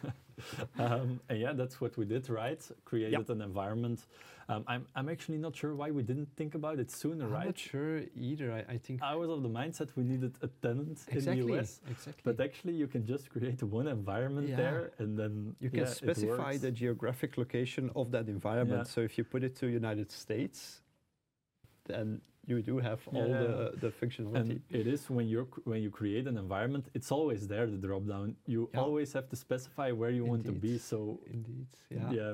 [0.78, 2.62] Um, and yeah, that's what we did, right?
[2.84, 4.06] Created an environment.
[4.48, 7.46] Um, I'm, I'm actually not sure why we didn't think about it sooner, I'm right?
[7.46, 8.52] not sure either.
[8.52, 11.40] I, I think I was of the mindset we needed a tenant exactly.
[11.40, 12.22] in the US, Exactly.
[12.24, 14.56] but actually you can just create one environment Yeah.
[14.56, 18.86] there and then you can yeah, specify the geographic location of that environment.
[18.86, 20.82] So if you put it to United States,
[21.84, 23.42] then you do have all Yeah.
[23.42, 24.36] the, the functionality.
[24.40, 27.66] And it is when you when you create an environment, it's always there.
[27.66, 28.36] The drop down.
[28.46, 28.80] You Yeah.
[28.84, 30.78] always have to specify where you want to be.
[30.78, 30.98] So
[31.36, 31.66] Indeed.
[31.90, 32.32] yeah, Yeah.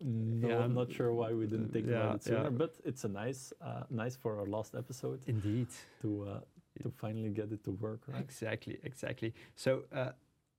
[0.00, 2.50] no, Yeah, I'm not sure why we didn't think about it sooner.
[2.50, 5.68] But it's a nice, uh, nice for our last episode Indeed.
[6.02, 6.40] to uh,
[6.82, 8.00] to finally get it to work.
[8.08, 8.22] Right.
[8.28, 8.76] Exactly.
[8.90, 9.30] Exactly.
[9.64, 10.12] So uh,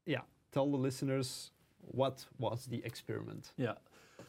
[0.06, 1.52] yeah, tell the listeners
[2.02, 3.44] what was the experiment.
[3.58, 3.76] Yeah.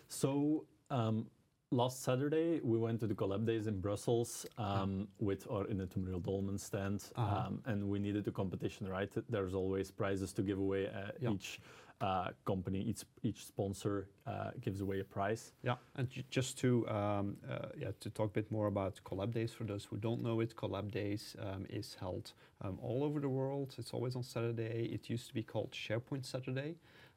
[0.09, 1.27] So um,
[1.73, 6.21] last Saturday we went to the Collab Days in Brussels um, with our Inetum Real
[6.21, 7.47] Dolmen stand, Uh-huh.
[7.49, 9.11] um, and we needed a competition, right?
[9.29, 10.87] There's always prizes to give away.
[10.89, 11.33] Uh, Yeah.
[11.33, 11.61] Each
[12.03, 15.53] uh, company, each each sponsor uh, gives away a prize.
[15.63, 19.33] Yeah, and ju- just to um, uh, yeah to talk a bit more about Collab
[19.33, 23.19] Days for those who don't know it, Collab Days um, is held um, all over
[23.19, 23.75] the world.
[23.79, 24.91] It's always on Saturday.
[24.93, 26.75] It used to be called SharePoint Saturday.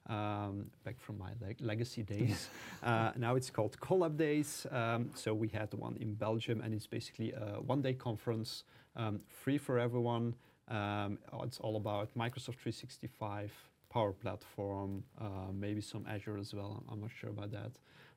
[0.10, 2.50] Um, back from my leg- legacy days.
[2.84, 4.66] uh, now it's called Collab Days.
[4.72, 8.64] Um, so we had one in Belgium, and it's basically a one-day conference,
[8.96, 10.34] um, free for everyone.
[10.68, 13.52] Um, it's all about Microsoft 365,
[13.90, 16.84] Power Platform, uh, maybe some Azure as well.
[16.92, 17.72] I'm, not sure about that.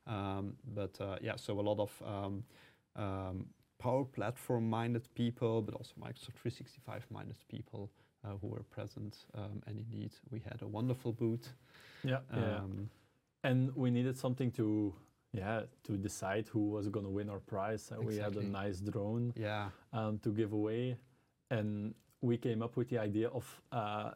[0.06, 2.44] Um, but uh, yeah, so a lot of um,
[2.96, 3.46] um,
[3.78, 7.90] Power Platform minded people, but also Microsoft 365 minded people
[8.24, 9.26] uh, who were present.
[9.34, 11.48] Um, and indeed, we had a wonderful booth.
[12.04, 12.20] Yeah.
[12.30, 12.90] Um,
[13.44, 14.94] And we needed something to,
[15.32, 17.90] yeah, to decide who was going to win our prize.
[17.90, 20.96] And we had a nice drone yeah, um, to give away,
[21.50, 24.12] and we came up with the idea of uh,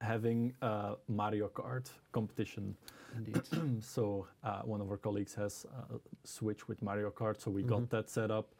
[0.00, 2.76] having a Mario Kart competition.
[3.16, 3.42] indeed.
[3.82, 7.68] so uh, one of our colleagues has a Switch with Mario Kart, so we Mhm.
[7.68, 8.54] got that set up,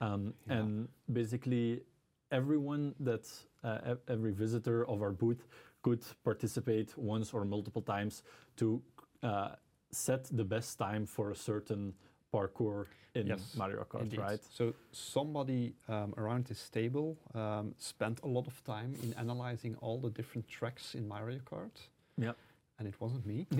[0.00, 0.58] um, Yeah.
[0.60, 1.82] and basically
[2.30, 3.28] everyone that
[3.64, 5.46] uh, every visitor of our booth
[5.82, 8.22] could participate once or multiple times
[8.56, 8.82] to
[9.22, 9.50] uh,
[9.90, 11.94] set the best time for a certain
[12.32, 14.18] parkour in Yes, Mario Kart, Indeed.
[14.20, 14.40] right?
[14.52, 19.98] So somebody um, around this table um, spent a lot of time in analyzing all
[20.00, 21.88] the different tracks in Mario Kart.
[22.18, 22.32] Yeah.
[22.78, 23.46] And it wasn't me.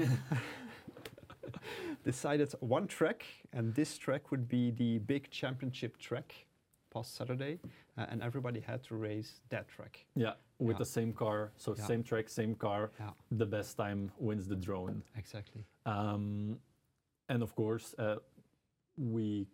[2.04, 6.45] Decided one track, and this track would be the big championship track
[6.90, 7.58] past Saturday,
[7.98, 10.06] uh, and everybody had to race that track.
[10.14, 10.78] Yeah, with Yeah.
[10.78, 11.86] the same car, so Yeah.
[11.86, 12.90] same track, same car.
[12.98, 15.02] Yeah, The best time wins the drone.
[15.16, 15.64] exactly.
[15.84, 16.58] Um,
[17.28, 18.16] and of course, uh,
[18.96, 19.46] we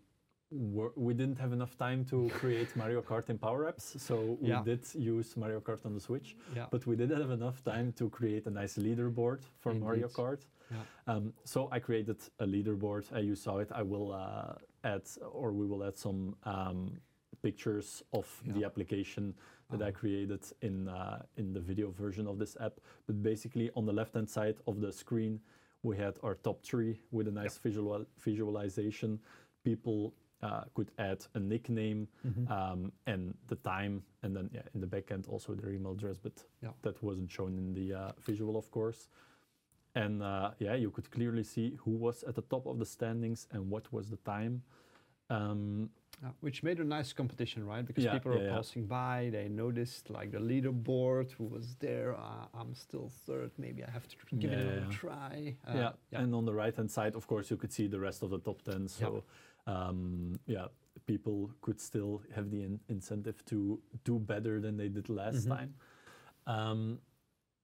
[0.50, 4.52] were, we didn't have enough time to create Mario Kart in Power Apps, so we
[4.64, 6.36] did use Mario Kart on the Switch.
[6.54, 6.66] Yeah.
[6.70, 10.16] But we did have enough time to create a nice leaderboard for Mario Indeed.
[10.16, 10.40] Kart.
[10.70, 10.82] Yeah.
[11.06, 13.04] Um, so I created a leaderboard.
[13.14, 13.70] Uh, you saw it.
[13.72, 17.00] I will uh, add, or we will add some um,
[17.42, 19.34] pictures of the application
[19.70, 19.92] that I Ah.
[20.00, 22.74] created in uh, in the video version of this app.
[23.06, 25.40] But basically, on the left hand side of the screen,
[25.82, 29.18] we had our top three with a nice visual visualization.
[29.64, 32.50] People uh, could add a nickname Mhm.
[32.50, 36.18] um, and the time, and then yeah, in the back end also their email address,
[36.18, 36.72] but Yeah.
[36.82, 39.08] that wasn't shown in the uh, visual, of course.
[39.94, 43.46] And uh, yeah, you could clearly see who was at the top of the standings
[43.52, 44.62] and what was the time.
[45.30, 45.90] Um,
[46.22, 47.84] Yeah, which made a nice competition, right?
[47.84, 48.54] Because Yeah, people are yeah.
[48.54, 52.14] passing by, they noticed like the leaderboard, who was there.
[52.16, 53.50] Uh, I'm still third.
[53.58, 54.96] Maybe I have to give it another yeah.
[54.96, 55.56] try.
[55.66, 55.74] Uh,
[56.12, 56.20] yeah.
[56.20, 58.38] and on the right hand side, of course, you could see the rest of the
[58.38, 58.86] top 10.
[58.88, 59.24] So
[59.66, 60.66] um, yeah,
[61.06, 65.56] people could still have the in- incentive to do better than they did last Mhm.
[65.56, 65.74] time.
[66.46, 67.00] Um,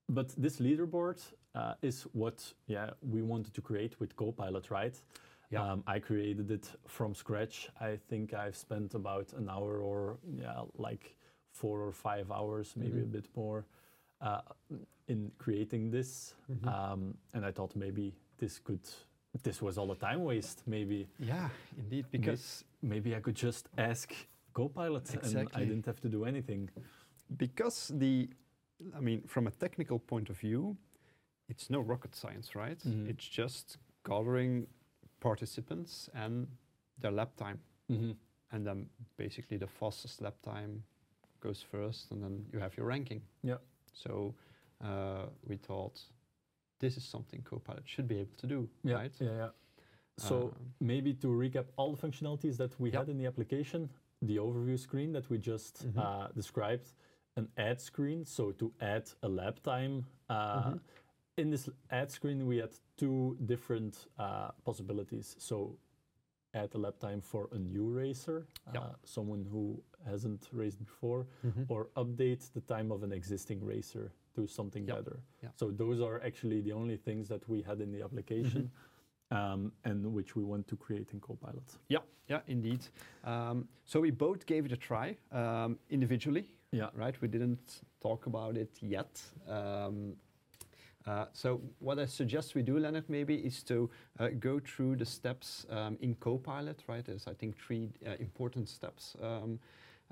[0.09, 1.21] but this leaderboard
[1.55, 5.01] uh, is what yeah we wanted to create with Copilot, right?
[5.49, 5.63] Yeah.
[5.71, 7.69] Um, I created it from scratch.
[7.81, 11.15] I think I've spent about an hour or yeah, like
[11.51, 13.11] four or five hours, maybe a Mhm.
[13.11, 13.65] bit more,
[14.21, 14.41] uh,
[15.07, 16.35] in creating this.
[16.49, 16.67] Mhm.
[16.67, 18.87] Um, and I thought maybe this could,
[19.43, 20.67] this was all a time waste.
[20.67, 22.05] Maybe, yeah, indeed.
[22.11, 24.13] Because maybe I could just ask
[24.53, 26.69] Copilot and I didn't have to do anything.
[27.37, 28.27] because the,
[28.95, 30.77] I mean, from a technical point of view,
[31.47, 32.79] it's no rocket science, right?
[32.79, 33.07] Mhm.
[33.09, 34.67] It's just gathering
[35.19, 36.47] participants and
[37.01, 38.15] their lap time, Mhm.
[38.51, 40.83] and then basically the fastest lap time
[41.41, 43.21] goes first, and then you have your ranking.
[43.43, 43.57] Yeah.
[43.93, 44.33] So
[44.81, 46.01] uh, we thought
[46.79, 49.21] this is something Copilot should be able to do, Yeah, right?
[49.21, 49.49] yeah, yeah.
[50.17, 53.89] So Um, maybe to recap all the functionalities that we had in the application,
[54.21, 55.97] the overview screen that we just Mhm.
[55.97, 56.93] uh, described,
[57.35, 60.05] an add screen, so to add a lap time.
[60.29, 60.81] Uh, Mhm.
[61.39, 65.35] In this add screen, we had two different uh, possibilities.
[65.39, 65.77] So
[66.53, 68.81] add a lap time for a new racer, Yeah.
[68.81, 71.65] uh, someone who hasn't raced before, mhm.
[71.69, 75.19] or update the time of an existing racer to something Yeah, better.
[75.43, 75.51] yeah.
[75.55, 78.61] So those are actually the only things that we had in the application
[79.31, 79.37] Mm-hmm.
[79.37, 81.77] um, and which we want to create in Copilot.
[81.87, 82.81] Yeah, yeah, indeed.
[83.23, 86.89] Um, so we both gave it a try um, individually, Yeah.
[86.95, 87.21] right?
[87.21, 89.21] We didn't talk about it yet.
[89.47, 90.15] Um,
[91.05, 95.05] uh, so what I suggest we do, Leonard, maybe is to uh, go through the
[95.05, 97.05] steps um, in Copilot, right?
[97.05, 99.15] There's, I think, three uh, important steps.
[99.21, 99.59] Um,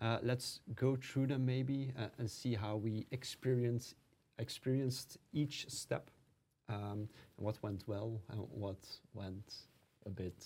[0.01, 3.95] uh, let's go through them maybe uh, and see how we experience
[4.39, 6.11] experienced each step,
[6.69, 8.77] um, and what went well and what
[9.15, 9.55] went
[10.05, 10.45] a bit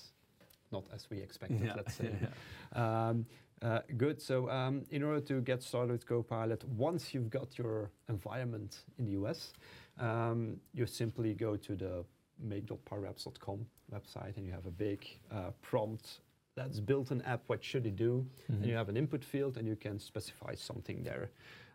[0.72, 2.12] not as we expected, let's say.
[2.76, 3.10] yeah.
[3.10, 3.26] Um,
[3.62, 4.20] uh, good.
[4.22, 9.06] So, um, in order to get started with Copilot, once you've got your environment in
[9.06, 9.54] the US,
[10.00, 12.04] um, you simply go to the
[12.40, 16.20] make.powerapps.com website and you have a big uh, prompt.
[16.58, 17.44] Let's build an app.
[17.48, 18.26] What should it do?
[18.50, 18.78] And you Mhm.
[18.78, 21.30] have an input field and you can specify something there.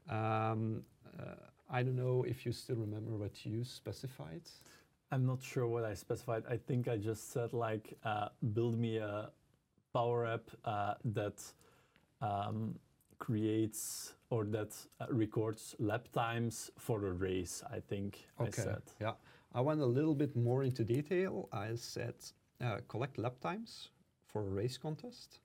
[0.09, 0.85] Um,
[1.19, 1.35] uh,
[1.69, 4.43] I don't know if you still remember what you specified.
[5.11, 6.45] I'm not sure what I specified.
[6.49, 9.31] I think I just said like uh, build me a
[9.93, 11.43] power app uh, that
[12.21, 12.79] um,
[13.19, 17.63] creates or that uh, records lap times for a race.
[17.73, 18.83] I think I said.
[19.01, 19.13] Yeah.
[19.55, 21.49] I went a little bit more into detail.
[21.53, 22.15] I said
[22.61, 23.91] uh, collect lap times
[24.27, 25.41] for a race contest.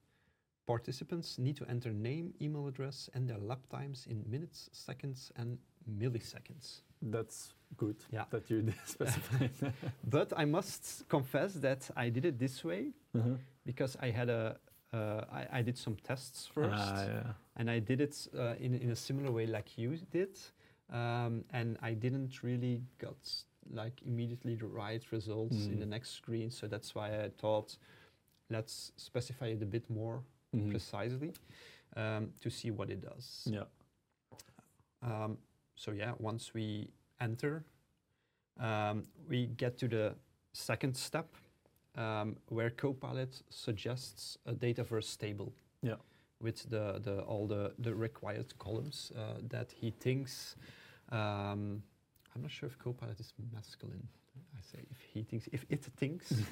[0.68, 5.58] Participants need to enter name, email address, and their lap times in minutes, seconds, and
[6.00, 6.82] milliseconds.
[7.02, 8.26] That's good Yeah.
[8.30, 9.48] that you did specify.
[10.10, 13.38] But I must confess that I did it this way Mhm.
[13.66, 14.58] because I had a
[14.94, 16.74] uh, I, I did some tests first.
[16.74, 17.34] Ah, yeah.
[17.58, 20.38] and I did it uh, in, in a similar way like you did,
[20.92, 23.16] um, and I didn't really got
[23.72, 25.90] like immediately the right results in the Mm.
[25.90, 26.52] next screen.
[26.52, 27.78] So that's why I thought,
[28.50, 30.24] let's specify it a bit more
[30.54, 30.72] Mhm.
[30.72, 31.34] precisely
[31.96, 33.48] um, to see what it does.
[33.52, 33.66] Yeah.
[35.02, 35.38] Um,
[35.76, 37.64] so yeah, once we enter,
[38.60, 40.16] um, we get to the
[40.54, 41.36] second step
[41.96, 45.54] um, where Copilot suggests a Dataverse table.
[45.82, 45.96] Yeah.
[46.40, 50.56] With the, the all the, the required columns uh, that he thinks.
[51.12, 51.84] Um,
[52.36, 54.08] I'm not sure if Copilot is masculine.
[54.58, 56.34] I say if he thinks, if it thinks.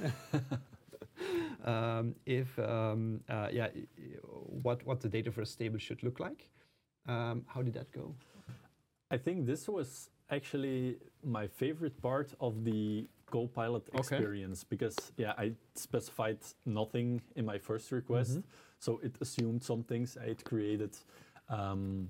[1.65, 3.67] um, if um, uh, yeah,
[4.63, 6.49] what what the Dataverse table should look like.
[7.07, 8.13] Um, how did that go?
[9.11, 13.99] I think this was actually my favorite part of the Copilot Okay.
[13.99, 18.43] experience because yeah, I specified nothing in my first request, Mhm.
[18.79, 20.17] so it assumed some things.
[20.17, 20.97] It created,
[21.49, 22.09] um,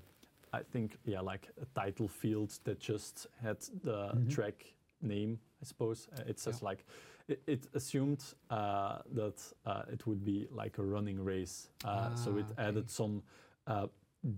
[0.53, 4.29] I think yeah, like a title field that just had the Mhm.
[4.29, 6.07] track name I suppose.
[6.17, 6.69] Uh, it says Yeah.
[6.69, 6.85] like,
[7.27, 11.69] it, it assumed uh, that uh, it would be like a running race.
[11.83, 12.67] Uh, so it Ah, okay.
[12.69, 13.21] added some
[13.67, 13.87] uh,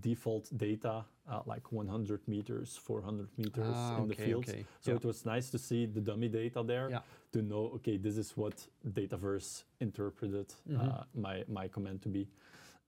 [0.00, 4.48] default data, uh, like 100 meters, 400 meters Ah, in the okay, fields.
[4.50, 4.64] okay.
[4.80, 4.96] So Yeah.
[4.96, 7.00] it was nice to see the dummy data there Yeah.
[7.32, 11.04] to know, okay, this is what Dataverse interpreted uh, Mhm.
[11.14, 12.28] my, my command to be.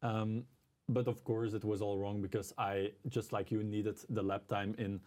[0.02, 0.44] Um,
[0.88, 4.46] but of course, it was all wrong because I, just like you, needed the lap
[4.46, 5.00] time in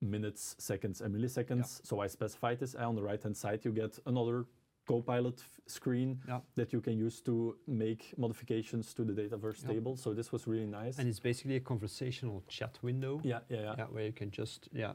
[0.00, 1.80] minutes, seconds, and milliseconds.
[1.84, 2.74] So I specified this.
[2.74, 4.46] And On the right hand side, you get another
[4.88, 6.40] Copilot screen Yeah.
[6.54, 9.74] that you can use to make modifications to the Dataverse Yeah.
[9.74, 9.96] table.
[9.96, 10.98] So this was really nice.
[10.98, 13.20] And it's basically a conversational chat window.
[13.24, 13.74] yeah, yeah, yeah.
[13.78, 14.94] yeah, where you can just yeah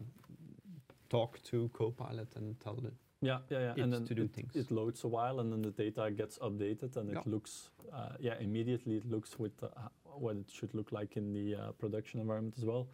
[1.10, 2.94] talk to Copilot and tell it.
[3.22, 3.72] Yeah, yeah, yeah.
[3.78, 4.56] it and then to do it, things.
[4.56, 8.36] it loads a while, and then the data gets updated, and it looks, uh, yeah,
[8.40, 9.68] immediately it looks with uh,
[10.04, 12.88] what it should look like in the uh, production environment as well.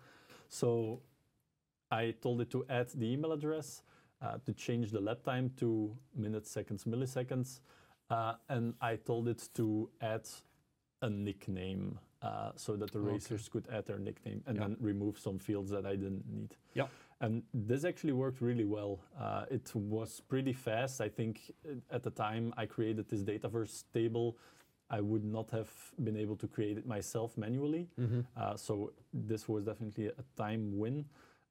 [0.50, 1.02] So
[1.90, 3.82] I told it to add the email address,
[4.46, 7.62] to change the lap time to minutes, seconds, milliseconds,
[8.10, 10.28] uh, and I told it to add
[11.02, 13.14] a nickname uh, so that the Okay.
[13.14, 14.64] racers could add their nickname and Yeah.
[14.68, 16.56] then remove some fields that I didn't need.
[16.74, 16.88] Yeah.
[17.22, 19.00] And this actually worked really well.
[19.18, 21.00] Uh, it was pretty fast.
[21.02, 24.38] I think uh, at the time I created this Dataverse table,
[24.90, 25.70] I would not have
[26.04, 27.88] been able to create it myself manually.
[28.36, 31.06] Uh, so this was definitely a time win.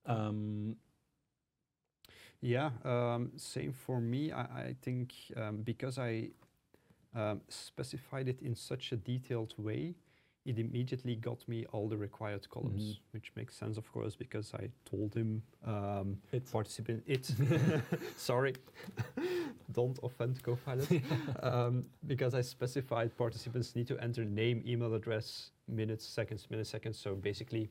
[0.07, 0.77] Um,
[2.41, 4.33] Yeah, um, same for me.
[4.33, 6.31] I, I think um, because I
[7.15, 9.95] um, specified it in such a detailed way,
[10.47, 12.99] it immediately got me all the required columns, Mhm.
[13.13, 17.31] which makes sense, of course, because I told him um, it, participant it.
[18.17, 18.55] Sorry,
[19.73, 20.89] don't offend Copilot.
[21.43, 26.95] um, because I specified participants need to enter name, email address, minutes, seconds, milliseconds.
[26.95, 27.69] So basically,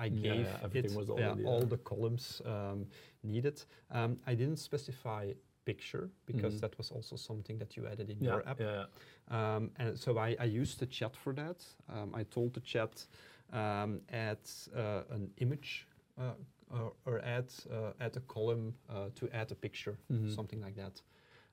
[0.00, 2.86] I gave yeah, everything it was already all the columns um,
[3.22, 3.64] needed.
[3.90, 5.32] Um, I didn't specify
[5.64, 6.60] picture because Mhm.
[6.60, 8.60] that was also something that you added in yeah, your app.
[8.60, 8.84] yeah,
[9.28, 11.64] Um, and so I, I used the chat for that.
[11.88, 13.06] Um, I told the chat
[13.52, 14.38] um, add
[14.76, 15.86] uh, an image
[16.18, 16.34] uh,
[16.70, 20.28] or, or add uh, add a column uh, to add a picture, Mhm.
[20.28, 21.02] something like that.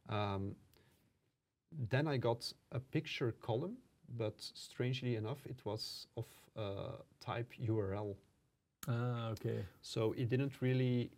[0.10, 0.56] Um,
[1.90, 3.78] then I got a picture column,
[4.18, 8.16] but strangely enough, it was of uh, type URL.
[8.88, 9.66] Ah, okay.
[9.82, 11.12] So it didn't really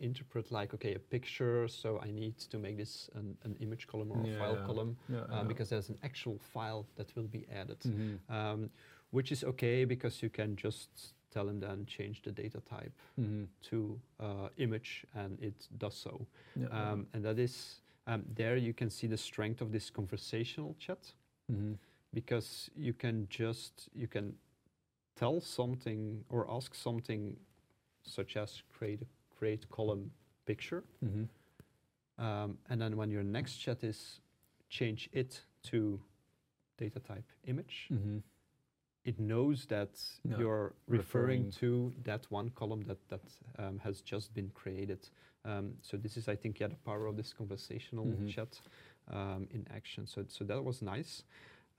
[0.00, 4.10] interpret like, okay, a picture, so I need to make this an, an image column
[4.12, 4.66] or a file Yeah.
[4.66, 5.42] column Yeah, uh, yeah.
[5.44, 8.18] because there's an actual file that will be added, Mhm.
[8.28, 8.70] um,
[9.10, 13.46] which is okay because you can just tell him then change the data type Mhm.
[13.70, 16.26] to uh, image and it does so.
[16.56, 16.90] Yeah, yeah.
[16.92, 21.14] Um, and that is, um, there you can see the strength of this conversational chat
[21.50, 21.78] Mhm.
[22.12, 24.36] because you can just, you can
[25.16, 27.36] tell something or ask something
[28.02, 29.06] such as create a
[29.38, 30.10] create column
[30.46, 31.28] picture Mhm.
[32.18, 34.20] um, and then when your next chat is
[34.68, 36.00] change it to
[36.76, 38.22] data type image, Mhm.
[39.04, 41.50] it knows that Yeah, you're referring, referring.
[41.52, 43.20] to that one column that that
[43.58, 45.08] um, has just been created.
[45.44, 48.28] Um, so this is, I think, yeah, the power of this conversational Mhm.
[48.28, 48.60] chat
[49.08, 50.06] um, in action.
[50.06, 51.24] So so that was nice.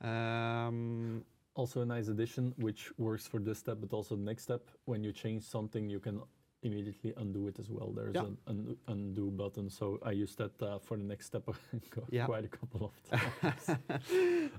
[0.01, 1.23] Um,
[1.55, 4.61] Also a nice addition, which works for this step, but also the next step.
[4.85, 6.19] When you change something, you can
[6.63, 7.93] immediately undo it as well.
[7.93, 8.25] There's Yeah.
[8.25, 11.43] an undo, undo button, so I use that uh, for the next step
[12.11, 12.25] Yeah.
[12.25, 12.93] quite a couple of
[13.41, 13.79] times.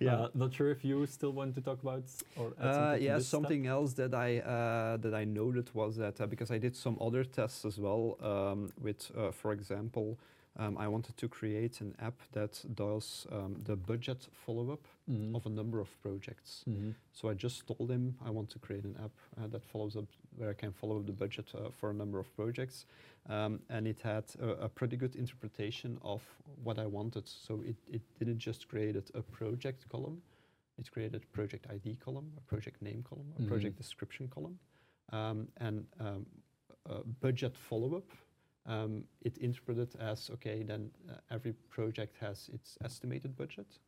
[0.00, 0.14] yeah.
[0.14, 2.04] Uh, not sure if you still want to talk about
[2.36, 3.40] or add Uh, something to yeah, this step?
[3.40, 6.96] something else that I uh, that I noted was that uh, because I did some
[6.98, 10.16] other tests as well um, with, uh, for example,
[10.58, 15.34] um, I wanted to create an app that does um, the budget follow-up Mhm.
[15.34, 16.64] of a number of projects.
[16.66, 16.94] Mhm.
[17.12, 20.06] So I just told him I want to create an app uh, that follows up
[20.36, 22.86] where I can follow up the budget uh, for a number of projects,
[23.28, 26.22] um, and it had a, a pretty good interpretation of
[26.64, 27.28] what I wanted.
[27.28, 30.22] So it, it didn't just create a project column,
[30.78, 33.48] it created a project ID column, a project name column, a Mhm.
[33.48, 34.58] project description column,
[35.12, 36.26] um, and um,
[36.86, 38.10] a budget follow up.
[38.66, 43.78] Um, it interpreted as okay, then uh, every project has its estimated budget,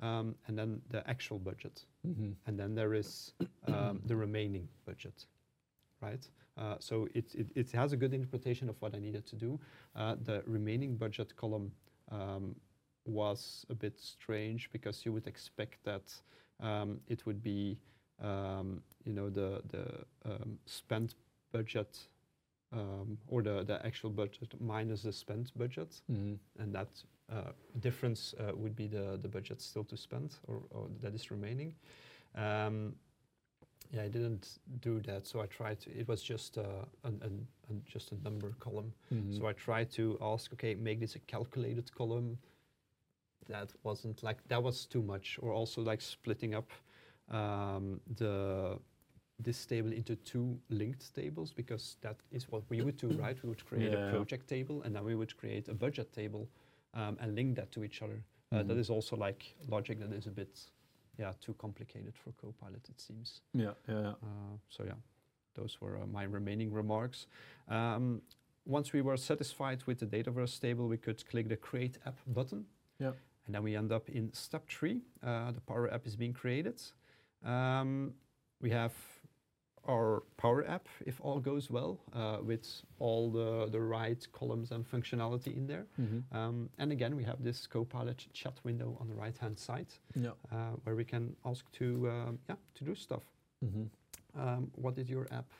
[0.00, 2.36] um, and then the actual budget Mhm.
[2.46, 3.32] and then there is
[3.66, 5.26] um, the remaining budget,
[6.00, 6.28] right?
[6.56, 9.58] Uh, so it, it, it has a good interpretation of what I needed to do.
[9.94, 11.72] Uh, the remaining budget column
[12.10, 12.54] um,
[13.04, 16.14] was a bit strange because you would expect that
[16.60, 17.78] um, it would be,
[18.22, 21.14] um, you know, the the um, spent
[21.52, 22.06] budget
[22.72, 26.38] um, or the the actual budget minus the spent budget Mhm.
[26.58, 30.88] and that uh, difference uh, would be the, the budget still to spend or, or
[31.02, 31.74] that is remaining.
[32.34, 32.96] Um,
[33.92, 35.78] Yeah, I didn't do that, so I tried.
[35.80, 36.62] To, it was just uh,
[37.04, 38.92] an, an, an just a number column.
[39.10, 39.32] Mhm.
[39.32, 42.38] So I tried to ask, okay, make this a calculated column.
[43.48, 46.70] That wasn't like that was too much, or also like splitting up
[47.30, 48.78] um, the
[49.38, 53.36] this table into two linked tables because that is what we would do, right?
[53.42, 54.08] We would create Yeah.
[54.08, 56.48] a project table and then we would create a budget table
[56.94, 58.22] um, and link that to each other.
[58.52, 58.80] Uh, that Mhm.
[58.80, 60.70] is also like logic that is a bit,
[61.18, 63.42] yeah, too complicated for Copilot, it seems.
[63.52, 64.14] Yeah, yeah, yeah.
[64.22, 64.96] Uh, so yeah,
[65.54, 67.26] those were uh, my remaining remarks.
[67.68, 68.22] Um,
[68.64, 72.66] once we were satisfied with the Dataverse table, we could click the Create App button.
[72.98, 73.12] Yeah.
[73.44, 75.02] And then we end up in step three.
[75.22, 76.80] Uh, the Power App is being created.
[77.44, 78.14] Um,
[78.60, 78.94] we have
[79.88, 82.66] our Power App, if all goes well, uh, with
[82.98, 85.86] all the, the right columns and functionality in there.
[85.98, 86.22] Mhm.
[86.32, 90.32] Um, and again, we have this Copilot chat window on the right-hand side, Yeah.
[90.50, 93.22] uh, where we can ask to, um, yeah, to do stuff.
[93.64, 93.88] Mhm.
[94.34, 95.50] Um, what did your app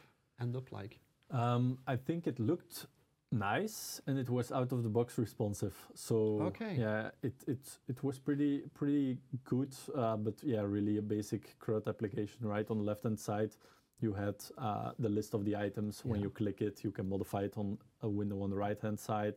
[0.40, 1.00] end up like?
[1.30, 2.86] Um, I think it looked
[3.32, 5.74] nice and it was out of the box responsive.
[5.94, 6.76] So Okay.
[6.78, 9.74] yeah, it it it was pretty pretty good.
[9.94, 12.46] Uh, but yeah, really a basic CRUD application.
[12.46, 13.56] Right on the left hand side,
[14.00, 16.04] you had uh, the list of the items.
[16.04, 16.24] When Yeah.
[16.26, 19.36] you click it, you can modify it on a window on the right hand side.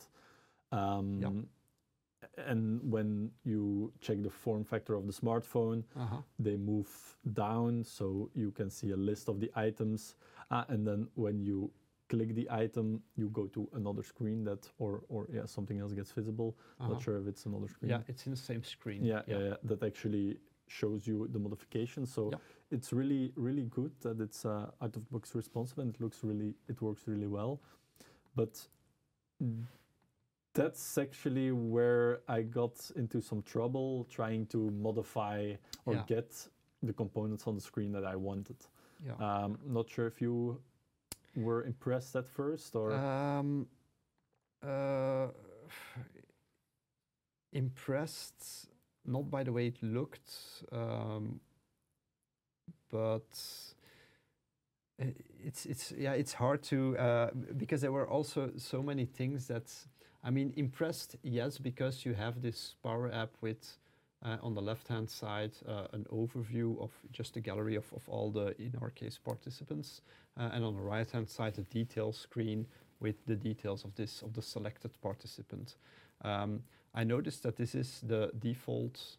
[0.72, 1.47] Um.
[2.38, 6.22] And when you check the form factor of the smartphone, Uh-huh.
[6.38, 6.89] they move
[7.34, 10.16] down so you can see a list of the items
[10.51, 11.72] Ah, and then when you
[12.10, 16.12] click the item you go to another screen that or or yeah something else gets
[16.12, 16.93] visible Uh-huh.
[16.93, 19.05] not sure if it's another screen Yeah, it's in the same screen.
[19.05, 20.38] yeah, yeah, yeah, that actually
[20.70, 22.38] shows you the modification so Yeah.
[22.72, 26.24] it's really really good that it's uh, out of the box responsive and it looks
[26.24, 27.59] really it works really well
[28.36, 28.67] but
[30.53, 35.55] that's actually where I got into some trouble trying to modify
[35.86, 36.03] or Yeah.
[36.07, 36.47] get
[36.84, 38.57] the components on the screen that I wanted.
[39.05, 39.15] Yeah.
[39.20, 40.61] Um, not sure if you
[41.36, 43.67] were impressed at first or Um,
[44.63, 45.28] uh,
[47.51, 48.70] impressed,
[49.10, 50.32] not by the way it looked,
[50.72, 51.39] um,
[52.91, 53.28] but
[55.43, 59.74] it's it's yeah it's hard to uh, because there were also so many things that
[60.24, 63.78] I mean impressed yes because you have this power app with
[64.24, 68.07] uh, on the left hand side uh, an overview of just a gallery of, of
[68.10, 70.01] all the in our case participants
[70.38, 72.66] uh, and on the right hand side a detail screen
[72.99, 75.76] with the details of this of the selected participant.
[76.22, 79.17] Um, I noticed that this is the default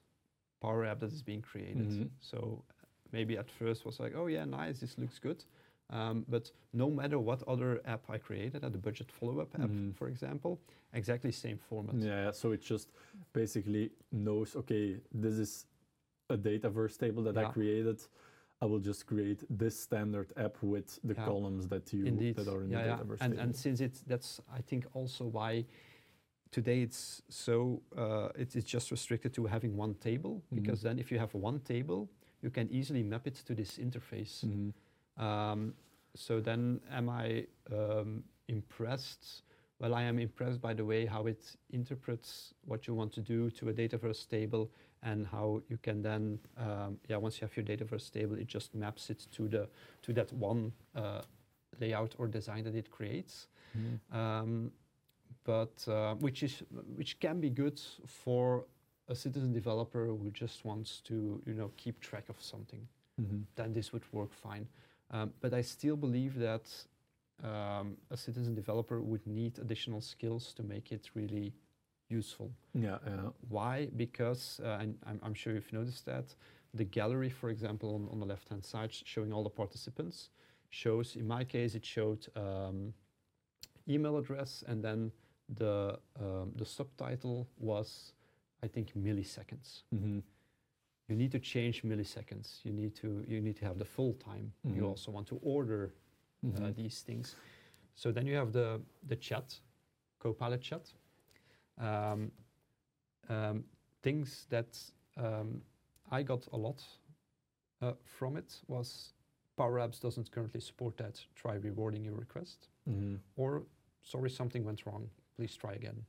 [0.60, 1.88] power app that is being created.
[1.88, 2.10] Mhm.
[2.20, 2.64] So
[3.12, 5.44] maybe at first was like, oh yeah, nice, this looks good.
[5.90, 9.94] Um, but no matter what other app I created, uh, the budget follow-up app, Mhm.
[9.94, 10.60] for example,
[10.92, 11.96] exactly same format.
[11.96, 12.92] yeah, yeah, so it just
[13.32, 15.66] basically knows okay, this is
[16.28, 18.00] a Dataverse table that I created.
[18.62, 21.24] I will just create this standard app with the Yeah.
[21.24, 22.96] columns that you Indeed, that are in yeah, the yeah.
[22.98, 23.42] Dataverse And table.
[23.42, 25.64] and since it's that's I think also why
[26.50, 30.56] today it's so uh, it is just restricted to having one table Mhm.
[30.56, 32.08] because then if you have one table,
[32.42, 34.44] you can easily map it to this interface.
[34.44, 34.72] Mhm.
[35.22, 35.74] Um,
[36.16, 39.42] so then, am I um, impressed?
[39.78, 43.50] Well, I am impressed by the way how it interprets what you want to do
[43.50, 44.70] to a Dataverse table,
[45.02, 48.74] and how you can then, um, yeah, once you have your Dataverse table, it just
[48.74, 49.68] maps it to the
[50.02, 51.22] to that one uh,
[51.80, 53.48] layout or design that it creates.
[53.76, 54.00] Mhm.
[54.14, 54.72] Um,
[55.50, 56.54] but uh, which is
[56.98, 58.64] which can be good for
[59.08, 61.14] a citizen developer who just wants to
[61.48, 62.86] you know keep track of something
[63.20, 63.44] Mhm.
[63.54, 64.66] then this would work fine.
[65.10, 66.66] Um, but I still believe that
[67.42, 71.52] um, a citizen developer would need additional skills to make it really
[72.08, 72.48] useful.
[72.74, 73.30] Yeah, yeah.
[73.48, 73.88] Why?
[73.96, 76.26] Because, uh, and I'm, I'm sure you've noticed that,
[76.74, 80.30] the gallery, for example, on, on the left-hand side, showing all the participants,
[80.70, 82.94] shows, in my case, it showed um,
[83.86, 85.12] email address, and then
[85.56, 88.12] the, um, the subtitle was,
[88.62, 90.22] I think, milliseconds Mhm.
[91.08, 92.64] you need to change milliseconds.
[92.64, 94.52] You need to you need to have the full time.
[94.64, 94.76] Mhm.
[94.76, 95.92] You also want to order
[96.44, 96.74] uh, Mhm.
[96.76, 97.36] these things.
[97.96, 99.60] So then you have the the chat,
[100.18, 100.94] Copilot chat.
[101.78, 102.30] Um,
[103.28, 103.64] um,
[104.02, 105.62] things that um,
[106.10, 106.82] I got a lot
[107.82, 109.12] uh, from it was
[109.56, 111.26] Power Apps doesn't currently support that.
[111.34, 112.68] Try rewarding your request.
[112.86, 113.18] Mhm.
[113.36, 113.62] Or
[114.02, 115.10] sorry, something went wrong.
[115.40, 116.04] Please try again.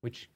[0.00, 0.30] Which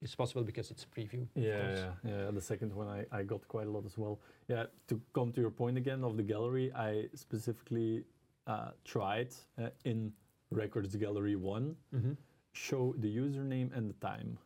[0.00, 1.26] is possible because it's a preview.
[1.34, 2.30] Yeah, yeah, yeah.
[2.30, 4.20] The second one I, I got quite a lot as well.
[4.46, 8.04] Yeah, to come to your point again of the gallery, I specifically
[8.46, 10.12] uh, tried uh, in
[10.52, 12.16] Records Gallery 1, Mhm.
[12.52, 14.38] show the username and the time.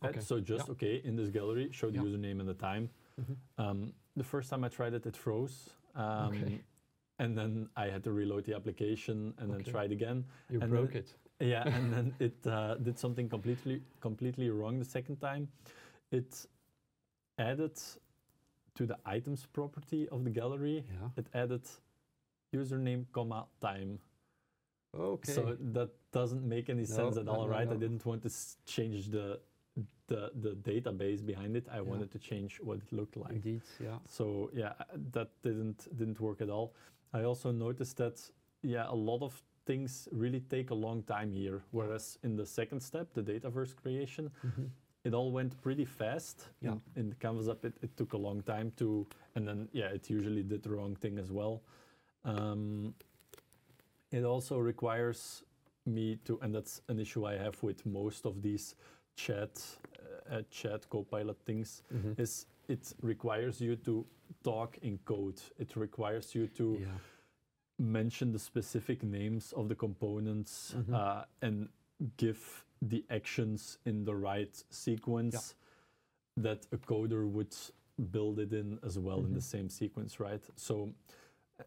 [0.00, 0.10] Right?
[0.10, 0.72] Okay, So just, yeah.
[0.74, 2.04] okay, in this gallery, show the Yeah.
[2.04, 2.88] username and the time.
[3.20, 3.36] Mhm.
[3.58, 5.70] Um, the first time I tried it, it froze.
[5.96, 6.60] Um, Okay.
[7.18, 9.72] And then I had to reload the application and then Okay.
[9.72, 10.24] try it again.
[10.50, 11.16] You And broke then- it.
[11.40, 15.48] Yeah, and then it uh, did something completely completely wrong the second time.
[16.12, 16.46] It
[17.38, 17.76] added
[18.74, 20.84] to the items property of the gallery.
[20.88, 21.08] Yeah.
[21.16, 21.62] It added
[22.54, 23.98] username comma time.
[24.98, 25.32] Okay.
[25.32, 27.68] So that doesn't make any sense at all, no, right?
[27.68, 29.38] I didn't want to s- change the
[30.08, 31.66] the the database behind it.
[31.70, 31.82] I Yeah.
[31.90, 33.32] wanted to change what it looked like.
[33.32, 33.62] Indeed.
[33.80, 33.98] Yeah.
[34.08, 34.72] So yeah,
[35.12, 36.74] that didn't didn't work at all.
[37.12, 38.30] I also noticed that
[38.62, 41.60] yeah, a lot of things really take a long time here.
[41.70, 44.68] Whereas in the second step, the Dataverse creation, Mhm.
[45.04, 46.48] it all went pretty fast.
[46.60, 46.72] Yeah.
[46.72, 49.94] In, in the Canvas app, it, it took a long time to, and then yeah,
[49.94, 51.60] it usually did the wrong thing as well.
[52.24, 52.94] Um,
[54.10, 55.44] it also requires
[55.86, 58.74] me to, and that's an issue I have with most of these
[59.16, 59.50] chat,
[60.30, 62.18] uh, uh, chat copilot things, Mhm.
[62.18, 64.04] is it requires you to
[64.42, 65.40] talk in code.
[65.58, 66.98] It requires you to Yeah.
[67.80, 70.94] Mention the specific names of the components Mhm.
[70.94, 71.68] uh, and
[72.16, 75.54] give the actions in the right sequence
[76.36, 77.54] that a coder would
[78.10, 79.42] build it in as well in the Mhm.
[79.54, 80.42] same sequence, right?
[80.56, 80.94] So,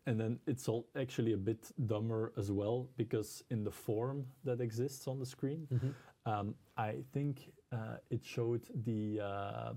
[0.05, 4.61] and then it's all actually a bit dumber as well because in the form that
[4.61, 5.93] exists on the screen, Mhm.
[6.25, 9.73] um, I think uh, it showed the uh,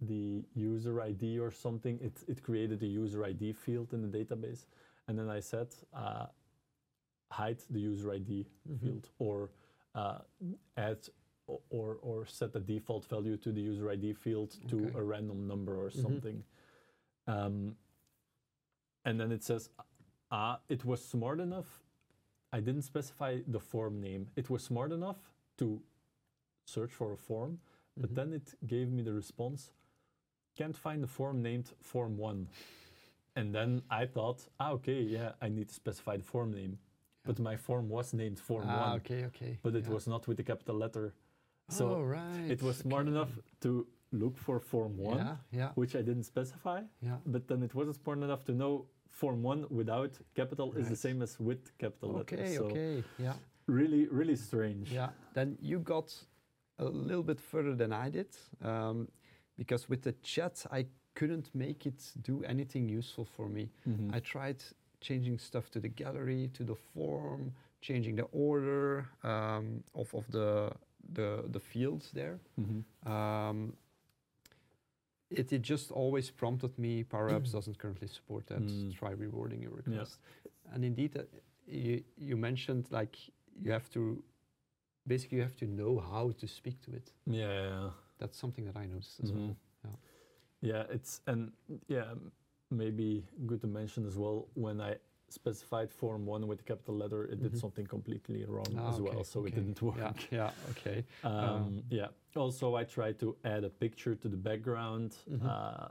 [0.00, 1.98] the user ID or something.
[2.00, 4.66] It it created a user ID field in the database,
[5.08, 6.26] and then I said uh,
[7.30, 8.80] hide the user ID Mhm.
[8.80, 9.50] field or
[9.94, 10.18] uh,
[10.76, 11.08] add
[11.70, 15.74] or or set the default value to the user ID field to a random number
[15.86, 16.02] or Mhm.
[16.02, 16.44] something.
[17.26, 17.76] Um,
[19.04, 19.70] and then it says,
[20.30, 21.84] ah, it was smart enough.
[22.52, 24.26] I didn't specify the form name.
[24.36, 25.80] It was smart enough to
[26.64, 27.60] search for a form,
[27.96, 28.14] but Mhm.
[28.14, 29.72] then it gave me the response,
[30.56, 32.48] can't find the form named form one.
[33.36, 36.78] And then I thought, ah, okay, yeah, I need to specify the form name.
[37.24, 39.24] But my form was named form ah, one, okay.
[39.26, 39.58] Okay.
[39.62, 39.94] but it yeah.
[39.94, 41.12] was not with the capital letter.
[41.68, 42.48] So oh, right.
[42.48, 43.10] it was smart okay.
[43.10, 43.30] enough
[43.62, 45.36] to look for form one, Yeah.
[45.50, 45.70] Yeah.
[45.74, 46.82] which I didn't specify.
[47.02, 47.16] Yeah.
[47.26, 51.22] But then it wasn't smart enough to know form one without capital is the same
[51.22, 52.38] as with capital letters.
[52.38, 52.56] Okay.
[52.56, 53.04] So Okay.
[53.18, 53.34] Yeah.
[53.66, 54.92] really, really strange.
[54.92, 55.10] Yeah.
[55.34, 56.14] Then you got
[56.78, 59.08] a little bit further than I did, um,
[59.56, 60.86] because with the chat I
[61.16, 63.68] couldn't make it do anything useful for me.
[63.86, 64.14] Mhm.
[64.16, 64.56] I tried
[65.00, 70.70] changing stuff to the gallery, to the form, changing the order um, of, of the,
[71.14, 72.38] the the fields there.
[72.58, 72.82] Mhm.
[73.04, 73.72] Um,
[75.30, 78.62] it, it just always prompted me Power Apps doesn't currently support that.
[78.62, 78.92] Mm.
[78.98, 80.20] Try rewarding your request.
[80.72, 81.22] And indeed, uh,
[81.66, 83.16] you, you mentioned like
[83.62, 84.22] you have to
[85.06, 87.12] basically you have to know how to speak to it.
[87.26, 87.90] Yeah, yeah, yeah.
[88.18, 89.36] That's something that I noticed as Mhm.
[89.36, 89.56] well.
[90.60, 90.84] Yeah.
[90.90, 91.52] It's and
[91.88, 92.14] yeah,
[92.70, 94.96] maybe good to mention as well when I
[95.28, 97.60] specified form one with capital letter, it did Mhm.
[97.60, 99.48] something completely wrong Ah, as well, so okay.
[99.48, 99.96] it didn't work.
[99.98, 101.04] Yeah, yeah, okay.
[101.24, 102.08] Um, yeah.
[102.36, 105.16] Also, I tried to add a picture to the background.
[105.28, 105.42] Mhm.
[105.44, 105.88] Uh,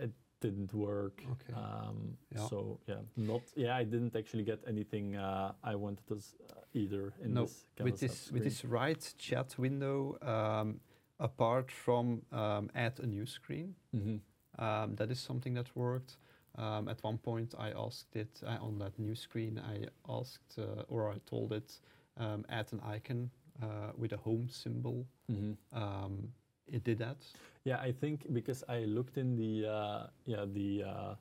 [0.00, 1.22] it didn't work.
[1.34, 1.52] Okay.
[1.52, 2.48] Um, Yeah.
[2.48, 3.76] So yeah, not yeah.
[3.80, 8.00] I didn't actually get anything uh, I wanted as uh, either in No, this with
[8.00, 10.80] this with this right chat window, um,
[11.24, 14.20] apart from um, add a new screen, Mhm.
[14.58, 16.18] um, that is something that worked.
[16.56, 19.58] Um, at one point, I asked it uh, on that new screen.
[19.58, 21.80] I asked uh, or I told it
[22.16, 23.30] um, add an icon
[23.62, 25.06] uh, with a home symbol.
[25.28, 25.56] Mhm.
[25.72, 26.32] Um,
[26.66, 27.16] it did that.
[27.64, 31.14] Yeah, I think because I looked in the uh, yeah the uh,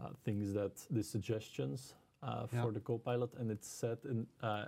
[0.00, 2.70] uh, things that the suggestions uh, for Yeah.
[2.72, 4.66] the Copilot, and it said in uh,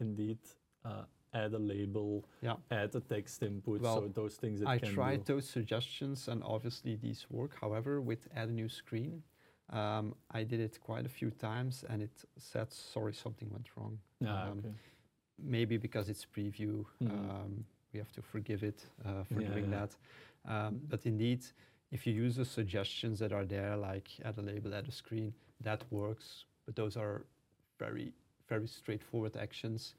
[0.00, 0.38] indeed
[0.84, 2.56] uh, add a label, Yeah.
[2.70, 5.34] add a text input, Well, so those things it I can tried do.
[5.34, 7.56] those suggestions, and obviously these work.
[7.60, 9.22] However, with add a new screen,
[9.70, 13.98] um, I did it quite a few times, and it said, "Sorry, something went wrong."
[14.24, 14.74] Ah, um, okay.
[15.38, 17.30] Maybe because it's preview, Mhm.
[17.30, 19.86] um, we have to forgive it uh, for Yeah, doing yeah.
[19.86, 19.96] that.
[20.44, 21.44] Um, but indeed,
[21.90, 25.32] if you use the suggestions that are there, like add a label, add a screen,
[25.60, 26.44] that works.
[26.66, 27.24] But those are
[27.78, 28.12] very,
[28.48, 29.94] very straightforward actions.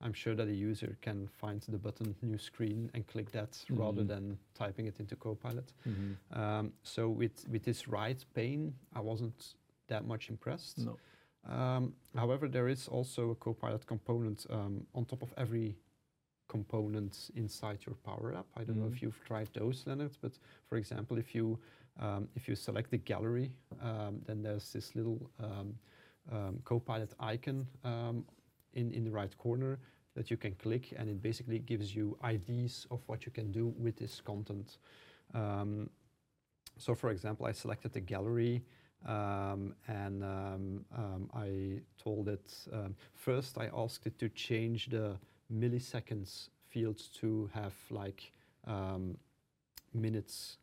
[0.00, 4.02] I'm sure that a user can find the button new screen and click that rather
[4.02, 4.08] Mhm.
[4.08, 5.72] than typing it into Copilot.
[5.86, 6.16] Mhm.
[6.30, 9.54] Um, so with with this right pane, I wasn't
[9.86, 10.78] that much impressed.
[10.78, 10.98] No.
[11.44, 15.76] Um, however, there is also a Copilot component um, on top of every
[16.48, 18.46] component inside your Power App.
[18.56, 19.02] I don't know if Mhm.
[19.02, 20.38] you've tried those, Leonard, but
[20.68, 21.58] for example, if you
[21.98, 25.78] um, if you select the gallery, um, then there's this little um,
[26.30, 28.26] um, Copilot icon um,
[28.76, 29.78] in in the right corner
[30.14, 33.74] that you can click, and it basically gives you IDs of what you can do
[33.78, 34.78] with this content.
[35.34, 35.90] Um,
[36.78, 38.62] so, for example, I selected the gallery.
[39.06, 43.58] Um, and um, um, I told it um, first.
[43.58, 45.16] I asked it to change the
[45.50, 48.32] milliseconds field to have like
[48.66, 49.16] um,
[49.94, 50.58] minutes,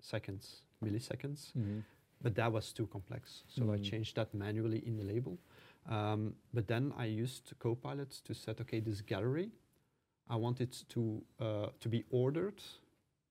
[0.00, 1.52] seconds, milliseconds.
[1.56, 1.82] Mhm.
[2.22, 3.82] But that was too complex, so I Mm.
[3.90, 5.38] changed that manually in the label.
[5.88, 9.50] Um, but then I used Copilot to set, okay, this gallery,
[10.28, 12.60] I want it to uh, to be ordered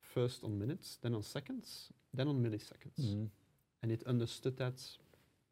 [0.02, 3.30] first on minutes, then on seconds, then on milliseconds, Mhm.
[3.82, 4.82] and it understood that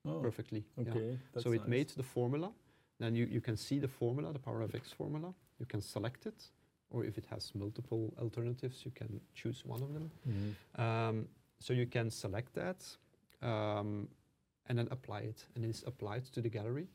[0.05, 0.63] Oh, perfectly.
[0.77, 0.91] yeah.
[0.91, 1.19] okay.
[1.33, 1.67] that's So it nice.
[1.69, 2.53] made the formula.
[2.99, 5.33] Then you, you can see the formula, the Power Fx formula.
[5.59, 6.51] You can select it,
[6.89, 10.11] or if it has multiple alternatives, you can choose one of them.
[10.27, 10.79] Mhm.
[10.79, 11.27] Um,
[11.59, 12.97] so you can select that
[13.41, 14.07] um,
[14.67, 16.87] and then apply it, and it's applied to the gallery.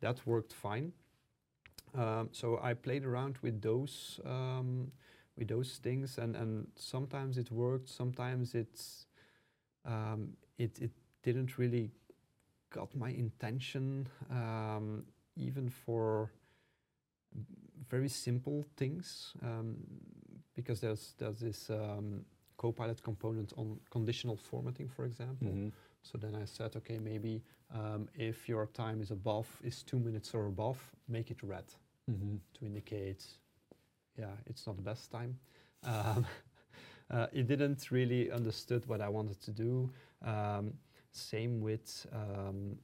[0.00, 0.92] That worked fine.
[1.94, 4.90] Um, so I played around with those um,
[5.36, 9.06] with those things, and, and sometimes it worked, sometimes it's
[9.84, 10.90] um, it it
[11.22, 11.90] didn't really
[12.70, 15.04] got my intention, um,
[15.36, 16.30] even for
[17.88, 19.76] very simple things, um,
[20.54, 22.24] because there's there's this um,
[22.56, 25.48] Copilot component on conditional formatting, for example.
[25.48, 25.72] Mhm.
[26.02, 27.42] So then I said, okay, maybe
[27.74, 30.78] um, if your time is above, is two minutes or above,
[31.08, 31.64] make it red
[32.10, 32.40] Mhm.
[32.54, 33.24] to indicate,
[34.18, 35.38] yeah, it's not the best time.
[35.84, 36.26] Um,
[37.10, 39.90] uh, it didn't really understood what I wanted to do.
[40.22, 40.72] Um,
[41.12, 42.78] same with um,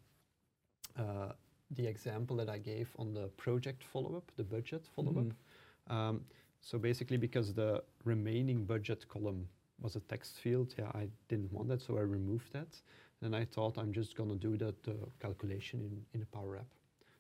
[0.97, 1.33] uh,
[1.71, 5.27] the example that I gave on the project follow-up, the budget follow-up.
[5.27, 5.93] Mhm.
[5.93, 6.25] Um,
[6.61, 9.49] so basically, because the remaining budget column
[9.81, 12.81] was a text field, yeah, I didn't want that, so I removed that.
[13.23, 16.67] And I thought I'm just gonna do that uh, calculation in in the Power App.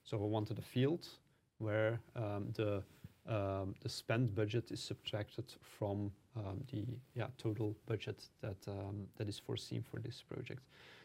[0.04, 1.06] So I wanted a field
[1.58, 2.82] where um, the
[3.26, 6.84] um, the spent budget is subtracted from um, the
[7.14, 10.62] yeah total budget that um, that is foreseen for this project.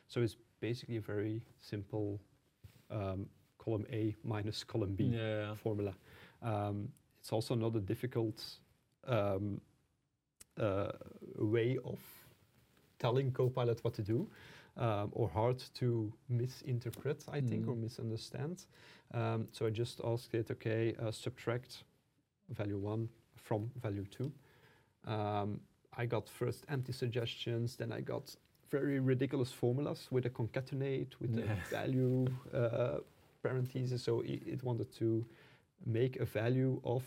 [0.08, 2.20] So it's basically a very simple
[2.92, 3.26] um,
[3.58, 5.56] column A minus column B Yeah.
[5.56, 5.94] formula.
[6.42, 6.90] Um,
[7.20, 8.44] it's also not a difficult
[9.08, 9.62] um,
[10.60, 10.92] uh,
[11.40, 12.00] way of
[13.00, 14.28] telling Copilot what to do,
[14.78, 17.82] um, or hard to misinterpret, I think, or Mm.
[17.82, 18.66] misunderstand.
[19.14, 21.84] Um, so I just asked it, okay, uh, subtract
[22.50, 24.32] value one from value two.
[25.06, 25.60] Um,
[25.98, 28.36] I got first empty suggestions, then I got
[28.70, 31.44] very ridiculous formulas with a concatenate, with Yeah.
[31.44, 33.00] a value uh,
[33.42, 34.04] parenthesis.
[34.04, 35.26] So i it wanted to
[35.86, 37.04] make a value of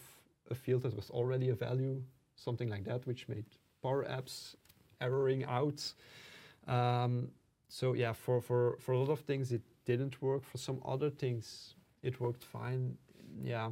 [0.51, 2.03] a field that was already a value,
[2.37, 3.45] something like that, which made
[3.83, 4.55] Power Apps
[5.01, 5.95] erroring out.
[6.69, 7.31] Um,
[7.69, 10.45] so yeah, for, for, for a lot of things it didn't work.
[10.45, 12.97] For some other things it worked fine.
[13.43, 13.71] Yeah,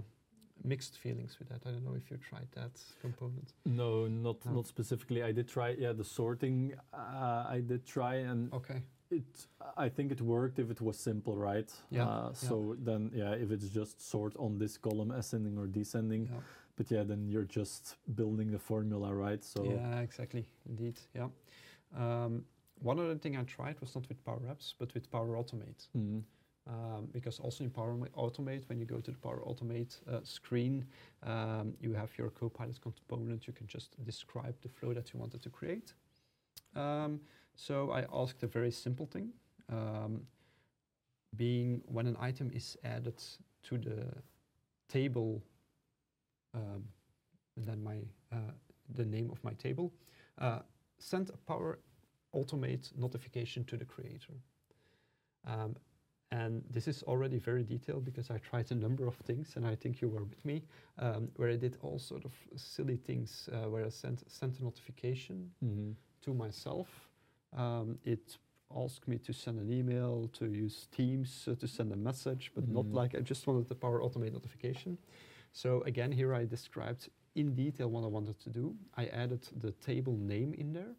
[0.63, 1.67] mixed feelings with that.
[1.67, 3.53] I don't know if you tried that component.
[3.65, 4.53] No, not No.
[4.53, 5.23] not specifically.
[5.23, 5.71] I did try.
[5.79, 6.75] Yeah, the sorting.
[6.93, 8.83] Uh, I did try, and Okay.
[9.11, 9.47] it.
[9.77, 11.73] I think it worked if it was simple, right?
[11.91, 12.33] Yeah, Uh, yeah.
[12.49, 16.27] so then, yeah, if it's just sort on this column, ascending or descending.
[16.27, 16.41] Yeah.
[16.77, 19.43] But yeah, then you're just building the formula, right?
[19.45, 19.65] So.
[19.65, 20.45] Yeah, exactly.
[20.69, 20.99] Indeed.
[21.15, 21.29] Yeah.
[21.97, 22.45] Um,
[22.85, 25.89] one other thing I tried was not with Power Apps, but with Power Automate.
[25.97, 26.23] Mhm.
[26.67, 30.87] Um, because also in Power Automate, when you go to the Power Automate uh, screen,
[31.23, 33.47] um, you have your Copilot component.
[33.47, 35.95] You can just describe the flow that you wanted to create.
[36.75, 37.21] Um,
[37.55, 39.33] so I asked a very simple thing,
[39.69, 40.27] um,
[41.37, 43.23] being when an item is added
[43.65, 44.23] to the
[44.89, 45.43] table,
[46.55, 46.85] um,
[47.57, 47.99] and then my
[48.33, 48.53] uh,
[48.95, 49.93] the name of my table,
[50.39, 50.61] uh,
[50.99, 51.79] send a Power
[52.35, 54.35] Automate notification to the creator.
[55.47, 55.77] Um,
[56.31, 59.77] and this is already very detailed because I tried a number of things, and I
[59.77, 60.63] think you were with me,
[60.99, 64.65] um, where I did all sort of silly things, uh, where I sent sent a
[64.65, 65.95] notification Mhm.
[66.23, 66.89] to myself.
[67.53, 68.39] Um, it
[68.71, 72.67] asked me to send an email, to use Teams, uh, to send a message, but
[72.69, 72.95] not Mhm.
[72.95, 74.99] like I just wanted the Power Automate notification.
[75.53, 78.77] So again, here I described in detail what I wanted to do.
[78.97, 80.97] I added the table name in there,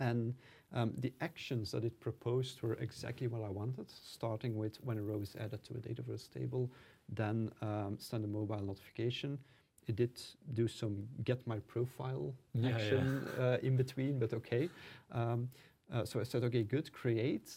[0.00, 0.34] and
[0.72, 5.02] um, the actions that it proposed were exactly what I wanted, starting with when a
[5.02, 6.70] row is added to a Dataverse table,
[7.08, 9.38] then um, send a mobile notification.
[9.86, 10.20] It did
[10.52, 12.74] do some get my profile Yeah, yeah.
[12.74, 14.68] action Uh, in between, but okay.
[15.12, 15.48] Um,
[15.90, 17.54] uh, so I said, okay, good, create.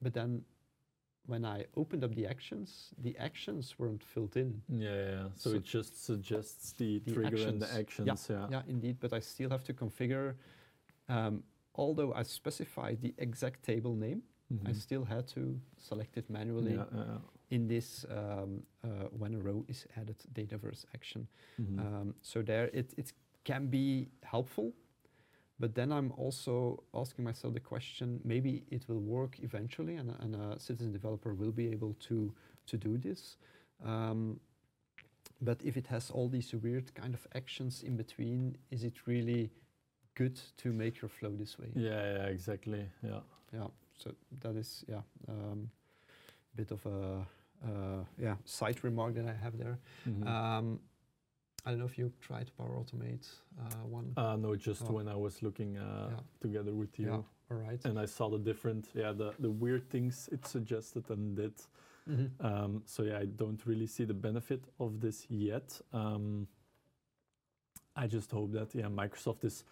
[0.00, 0.42] But then
[1.26, 4.62] when I opened up the actions, the actions weren't filled in.
[4.68, 5.28] Yeah, yeah, yeah.
[5.36, 8.08] So, So it just suggests the, the trigger and the actions.
[8.08, 8.26] actions.
[8.30, 8.46] Yeah.
[8.50, 10.34] Yeah, indeed, but I still have to configure.
[11.08, 11.42] Um,
[11.76, 14.22] although I specified the exact table name,
[14.64, 14.74] I Mhm.
[14.76, 17.18] still had to select it manually Yeah, yeah,
[17.50, 21.26] in this um, uh, when a row is added Dataverse action.
[21.58, 21.64] yeah.
[21.64, 21.78] Mhm.
[21.86, 23.12] Um, so there, it, it
[23.44, 24.72] can be helpful,
[25.58, 30.22] but then I'm also asking myself the question: maybe it will work eventually, and, a-
[30.22, 32.32] and a citizen developer will be able to
[32.66, 33.36] to do this.
[33.82, 34.40] Um,
[35.40, 39.50] but if it has all these weird kind of actions in between, is it really
[40.16, 41.68] good to make your flow this way?
[41.74, 42.88] Yeah, yeah, exactly.
[43.02, 43.20] Yeah.
[43.52, 43.68] Yeah.
[43.98, 44.10] So
[44.40, 45.70] that is yeah, um,
[46.56, 47.26] bit of a
[47.64, 49.78] uh, yeah side remark that I have there.
[50.08, 50.26] Mhm.
[50.26, 50.80] Um,
[51.64, 53.26] I don't know if you tried Power Automate
[53.58, 54.12] uh, one.
[54.16, 54.92] uh, no, just oh.
[54.92, 56.20] when I was looking uh, Yeah.
[56.40, 57.22] together with you, yeah.
[57.50, 57.84] All right.
[57.84, 61.54] and I saw the different, yeah, the the weird things it suggested and did.
[62.08, 62.30] Mhm.
[62.40, 65.80] Um, so yeah, I don't really see the benefit of this yet.
[65.92, 66.46] Um,
[67.96, 69.64] I just hope that yeah, Microsoft is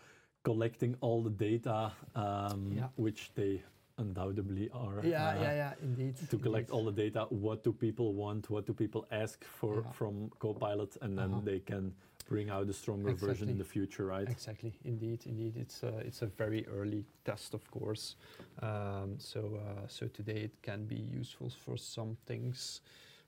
[0.44, 2.88] collecting all the data, um, Yeah.
[2.96, 3.62] which they
[3.98, 5.00] undoubtedly are.
[5.04, 6.16] Yeah, uh, yeah, yeah, indeed.
[6.30, 6.72] To collect indeed.
[6.74, 8.50] all the data, what do people want?
[8.50, 9.92] What do people ask for Yeah.
[9.92, 11.40] from Copilot, and then Uh-huh.
[11.44, 11.92] they can
[12.28, 14.28] bring out a stronger version in the future, right?
[14.28, 15.56] Exactly, indeed, indeed.
[15.56, 18.16] It's a, it's a very early test, of course.
[18.62, 22.80] Um, so, uh, so today it can be useful for some things,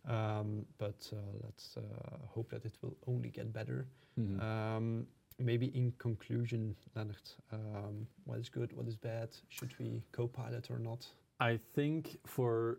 [0.06, 1.82] um, but uh, let's uh,
[2.34, 3.86] hope that it will only get better.
[4.18, 4.40] Mhm.
[4.40, 5.06] Um,
[5.38, 7.16] maybe in conclusion, Leonard,
[7.52, 9.28] um, what is good, what is bad?
[9.48, 11.06] Should we co-pilot or not?
[11.40, 12.78] I think for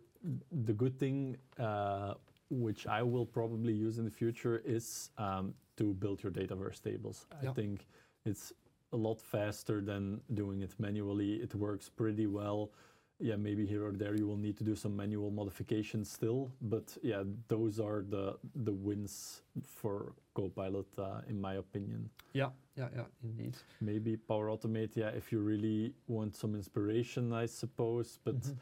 [0.51, 2.15] the good thing, uh,
[2.49, 7.27] which I will probably use in the future, is um, to build your Dataverse tables.
[7.41, 7.85] I think
[8.25, 8.53] it's
[8.93, 11.35] a lot faster than doing it manually.
[11.35, 12.71] It works pretty well.
[13.19, 16.95] Yeah, maybe here or there you will need to do some manual modifications still, but
[17.01, 22.09] yeah, those are the the wins for Copilot, uh, in my opinion.
[22.33, 23.55] Yeah, yeah, yeah, indeed.
[23.81, 28.35] Maybe Power Automate, yeah, if you really want some inspiration, I suppose, but.
[28.41, 28.57] Mhm.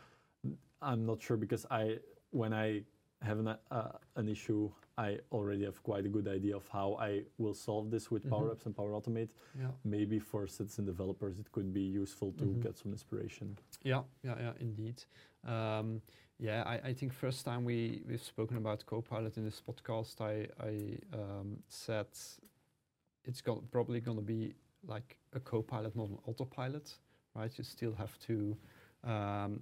[0.82, 1.98] I'm not sure because I,
[2.32, 2.84] when I
[3.22, 7.24] have an, uh, an issue, I already have quite a good idea of how I
[7.38, 8.56] will solve this with Power Mhm.
[8.56, 9.30] Apps and Power Automate.
[9.60, 9.72] Yeah.
[9.84, 12.62] Maybe for citizen developers, it could be useful to Mhm.
[12.62, 13.58] get some inspiration.
[13.84, 15.04] Yeah, yeah, yeah, indeed.
[15.44, 16.02] Um,
[16.40, 20.48] yeah, I, I think first time we we've spoken about Copilot in this podcast, I
[20.60, 22.08] I um, said
[23.24, 24.54] it's got probably going to be
[24.88, 26.98] like a Copilot, not an autopilot,
[27.34, 27.58] right?
[27.58, 28.56] You still have to,
[29.04, 29.62] um,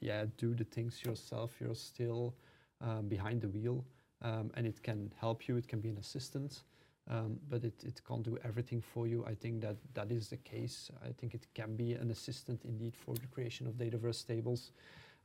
[0.00, 1.52] yeah, do the things yourself.
[1.60, 2.34] You're still
[2.80, 3.84] um, behind the wheel,
[4.22, 5.56] um, and it can help you.
[5.56, 6.62] It can be an assistant.
[7.08, 9.24] Um, but it, it can't do everything for you.
[9.26, 10.88] I think that that is the case.
[11.04, 14.70] I think it can be an assistant indeed for the creation of Dataverse tables,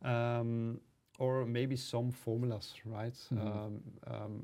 [0.03, 0.79] um,
[1.19, 3.13] or maybe some formulas, right?
[3.31, 3.41] Mhm.
[3.41, 4.43] Um, um,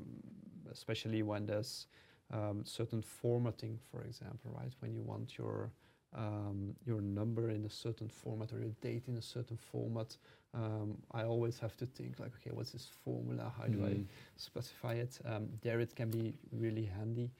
[0.70, 1.88] especially when there's
[2.30, 4.72] um, certain formatting, for example, right?
[4.80, 5.70] When you want your
[6.14, 10.16] um, your number in a certain format or your date in a certain format,
[10.54, 13.52] um, I always have to think like, okay, what's this formula?
[13.58, 14.06] How do I Mm.
[14.36, 15.18] specify it.
[15.24, 17.30] Um, there it can be really handy.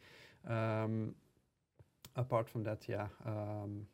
[0.46, 1.14] Um,
[2.16, 3.86] apart from that, yeah, um,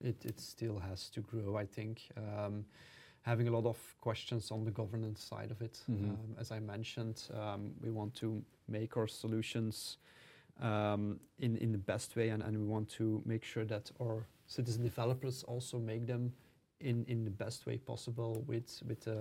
[0.00, 2.10] it, it still has to grow, I think.
[2.16, 2.64] Um,
[3.22, 5.80] having a lot of questions on the governance side of it.
[5.88, 6.10] Mhm.
[6.10, 9.98] Um, as I mentioned, um, we want to make our solutions
[10.60, 14.82] in, in the best way and, and we want to make sure that our citizen
[14.82, 16.32] developers also make them
[16.80, 19.12] in, in the best way possible with, with uh,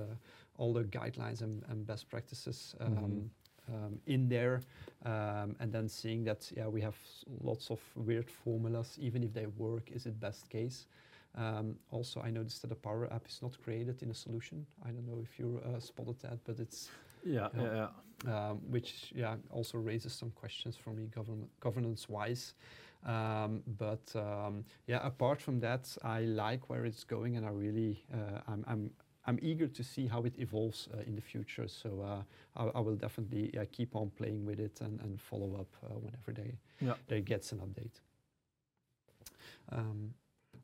[0.58, 3.30] all the guidelines and, and best practices um, Mhm.
[3.74, 4.62] um, in there,
[5.06, 6.96] um, and then seeing that yeah we have
[7.42, 8.98] lots of weird formulas.
[9.00, 10.88] Even if they work, is it best case?
[11.36, 14.66] Um, also, I noticed that the Power App is not created in a solution.
[14.84, 16.90] I don't know if you uh, spotted that, but it's
[17.24, 17.50] Yeah.
[17.56, 17.88] yeah, yeah.
[18.28, 22.54] Um, which yeah also raises some questions for me govern- governance wise.
[23.06, 28.04] Um, but um, yeah, apart from that, I like where it's going, and I really
[28.14, 28.92] uh, I'm, I'm
[29.28, 31.68] I'm eager to see how it evolves uh, in the future.
[31.68, 32.24] So uh,
[32.56, 35.96] I, I will definitely uh, keep on playing with it and, and follow up uh,
[36.00, 36.96] whenever they Yeah.
[37.08, 38.02] they gets an update.
[39.72, 40.14] Um,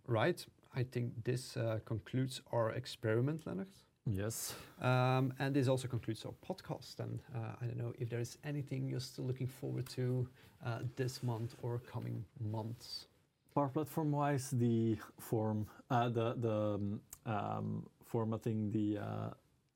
[0.08, 0.45] right,
[0.76, 3.68] I think this uh, concludes our experiment, Leonard.
[4.10, 4.55] Yes.
[4.82, 6.99] Um, and this also concludes our podcast.
[6.99, 10.28] And uh, I don't know if there is anything you're still looking forward to
[10.66, 13.08] uh, this month or coming months.
[13.53, 19.30] Power Platform wise, the form, uh, the the um, um, formatting, the uh,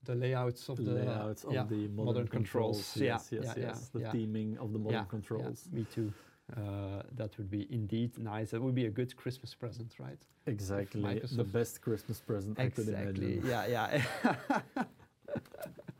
[0.03, 2.93] The layouts of the layouts of yeah, the modern, modern controls.
[2.93, 2.97] controls.
[2.97, 3.89] Yeah, Yes, yes, yeah, yes.
[3.93, 4.11] yeah, the yeah.
[4.13, 5.69] theming of the modern controls.
[5.71, 6.11] me too.
[6.55, 8.51] Uh, that would be indeed nice.
[8.51, 10.19] That would be a good Christmas present, right?
[10.47, 11.21] Exactly.
[11.31, 13.39] The best Christmas present I could exactly.
[13.39, 13.49] imagine.
[13.49, 14.83] Yeah, yeah.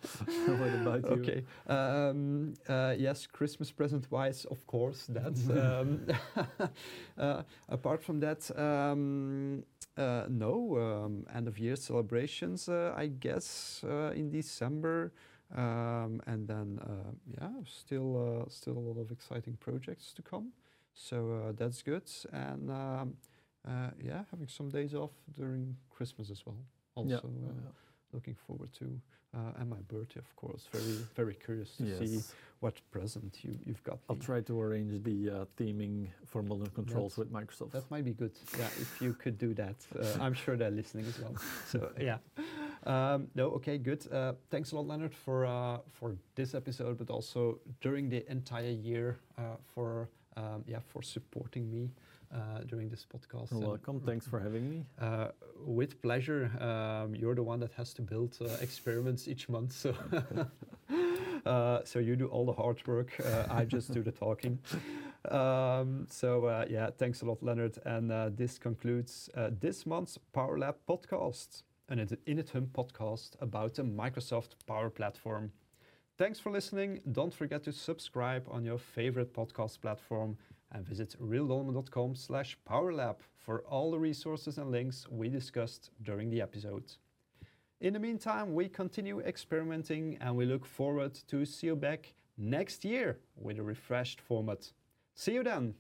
[0.45, 1.22] what about you?
[1.22, 1.43] Okay.
[1.68, 5.08] Um, uh, yes, Christmas present wise, of course.
[5.10, 5.34] That.
[5.86, 6.08] um,
[7.18, 8.49] uh, apart from that.
[8.58, 9.64] Um,
[9.97, 12.70] uh, no, um, end of year celebrations.
[12.70, 15.12] Uh, I guess uh, in December,
[15.56, 20.52] um, and then uh, yeah, still uh, still a lot of exciting projects to come.
[20.93, 22.10] so uh, that's good.
[22.32, 23.14] And um,
[23.68, 26.58] uh, yeah, having some days off during Christmas as well.
[26.95, 27.72] Also, Yeah, uh, yeah.
[28.14, 28.86] looking forward to.
[29.34, 30.68] Uh, and my birthday, of course.
[30.74, 32.20] Very, very curious to see
[32.60, 33.99] what present you, you've got.
[34.10, 34.22] I'll me.
[34.26, 37.72] try to arrange the uh, theming for modern controls That's- with Microsoft.
[37.72, 38.34] That might be good.
[38.60, 39.76] Yeah, if you could do that.
[39.97, 41.36] Uh, I'm sure they're listening as well.
[41.72, 42.18] So yeah.
[42.86, 44.12] Um, no, okay, good.
[44.12, 48.72] Uh, thanks a lot, Leonard, for uh, for this episode, but also during the entire
[48.72, 51.92] year uh, for um, yeah for supporting me
[52.34, 53.52] uh, during this podcast.
[53.52, 54.00] You're And, welcome.
[54.00, 54.86] Thanks for having me.
[55.00, 55.28] Uh,
[55.66, 56.50] with pleasure.
[56.60, 59.94] Um, you're the one that has to build uh, experiments each month, so
[61.46, 63.12] uh, so you do all the hard work.
[63.24, 64.60] Uh, I just do the talking.
[65.30, 67.78] Um, so uh, yeah, thanks a lot, Leonard.
[67.86, 73.76] And uh, this concludes uh, this month's Power Lab podcast, an Init- Inetum podcast about
[73.76, 75.52] the Microsoft Power Platform.
[76.18, 77.02] Thanks for listening.
[77.12, 80.38] Don't forget to subscribe on your favorite podcast platform
[80.72, 86.42] and visit realdolmen.com slash powerlab for all the resources and links we discussed during the
[86.42, 86.94] episode.
[87.82, 92.86] In the meantime, we continue experimenting and we look forward to see you back next
[92.86, 94.72] year with a refreshed format.
[95.14, 95.74] See you then!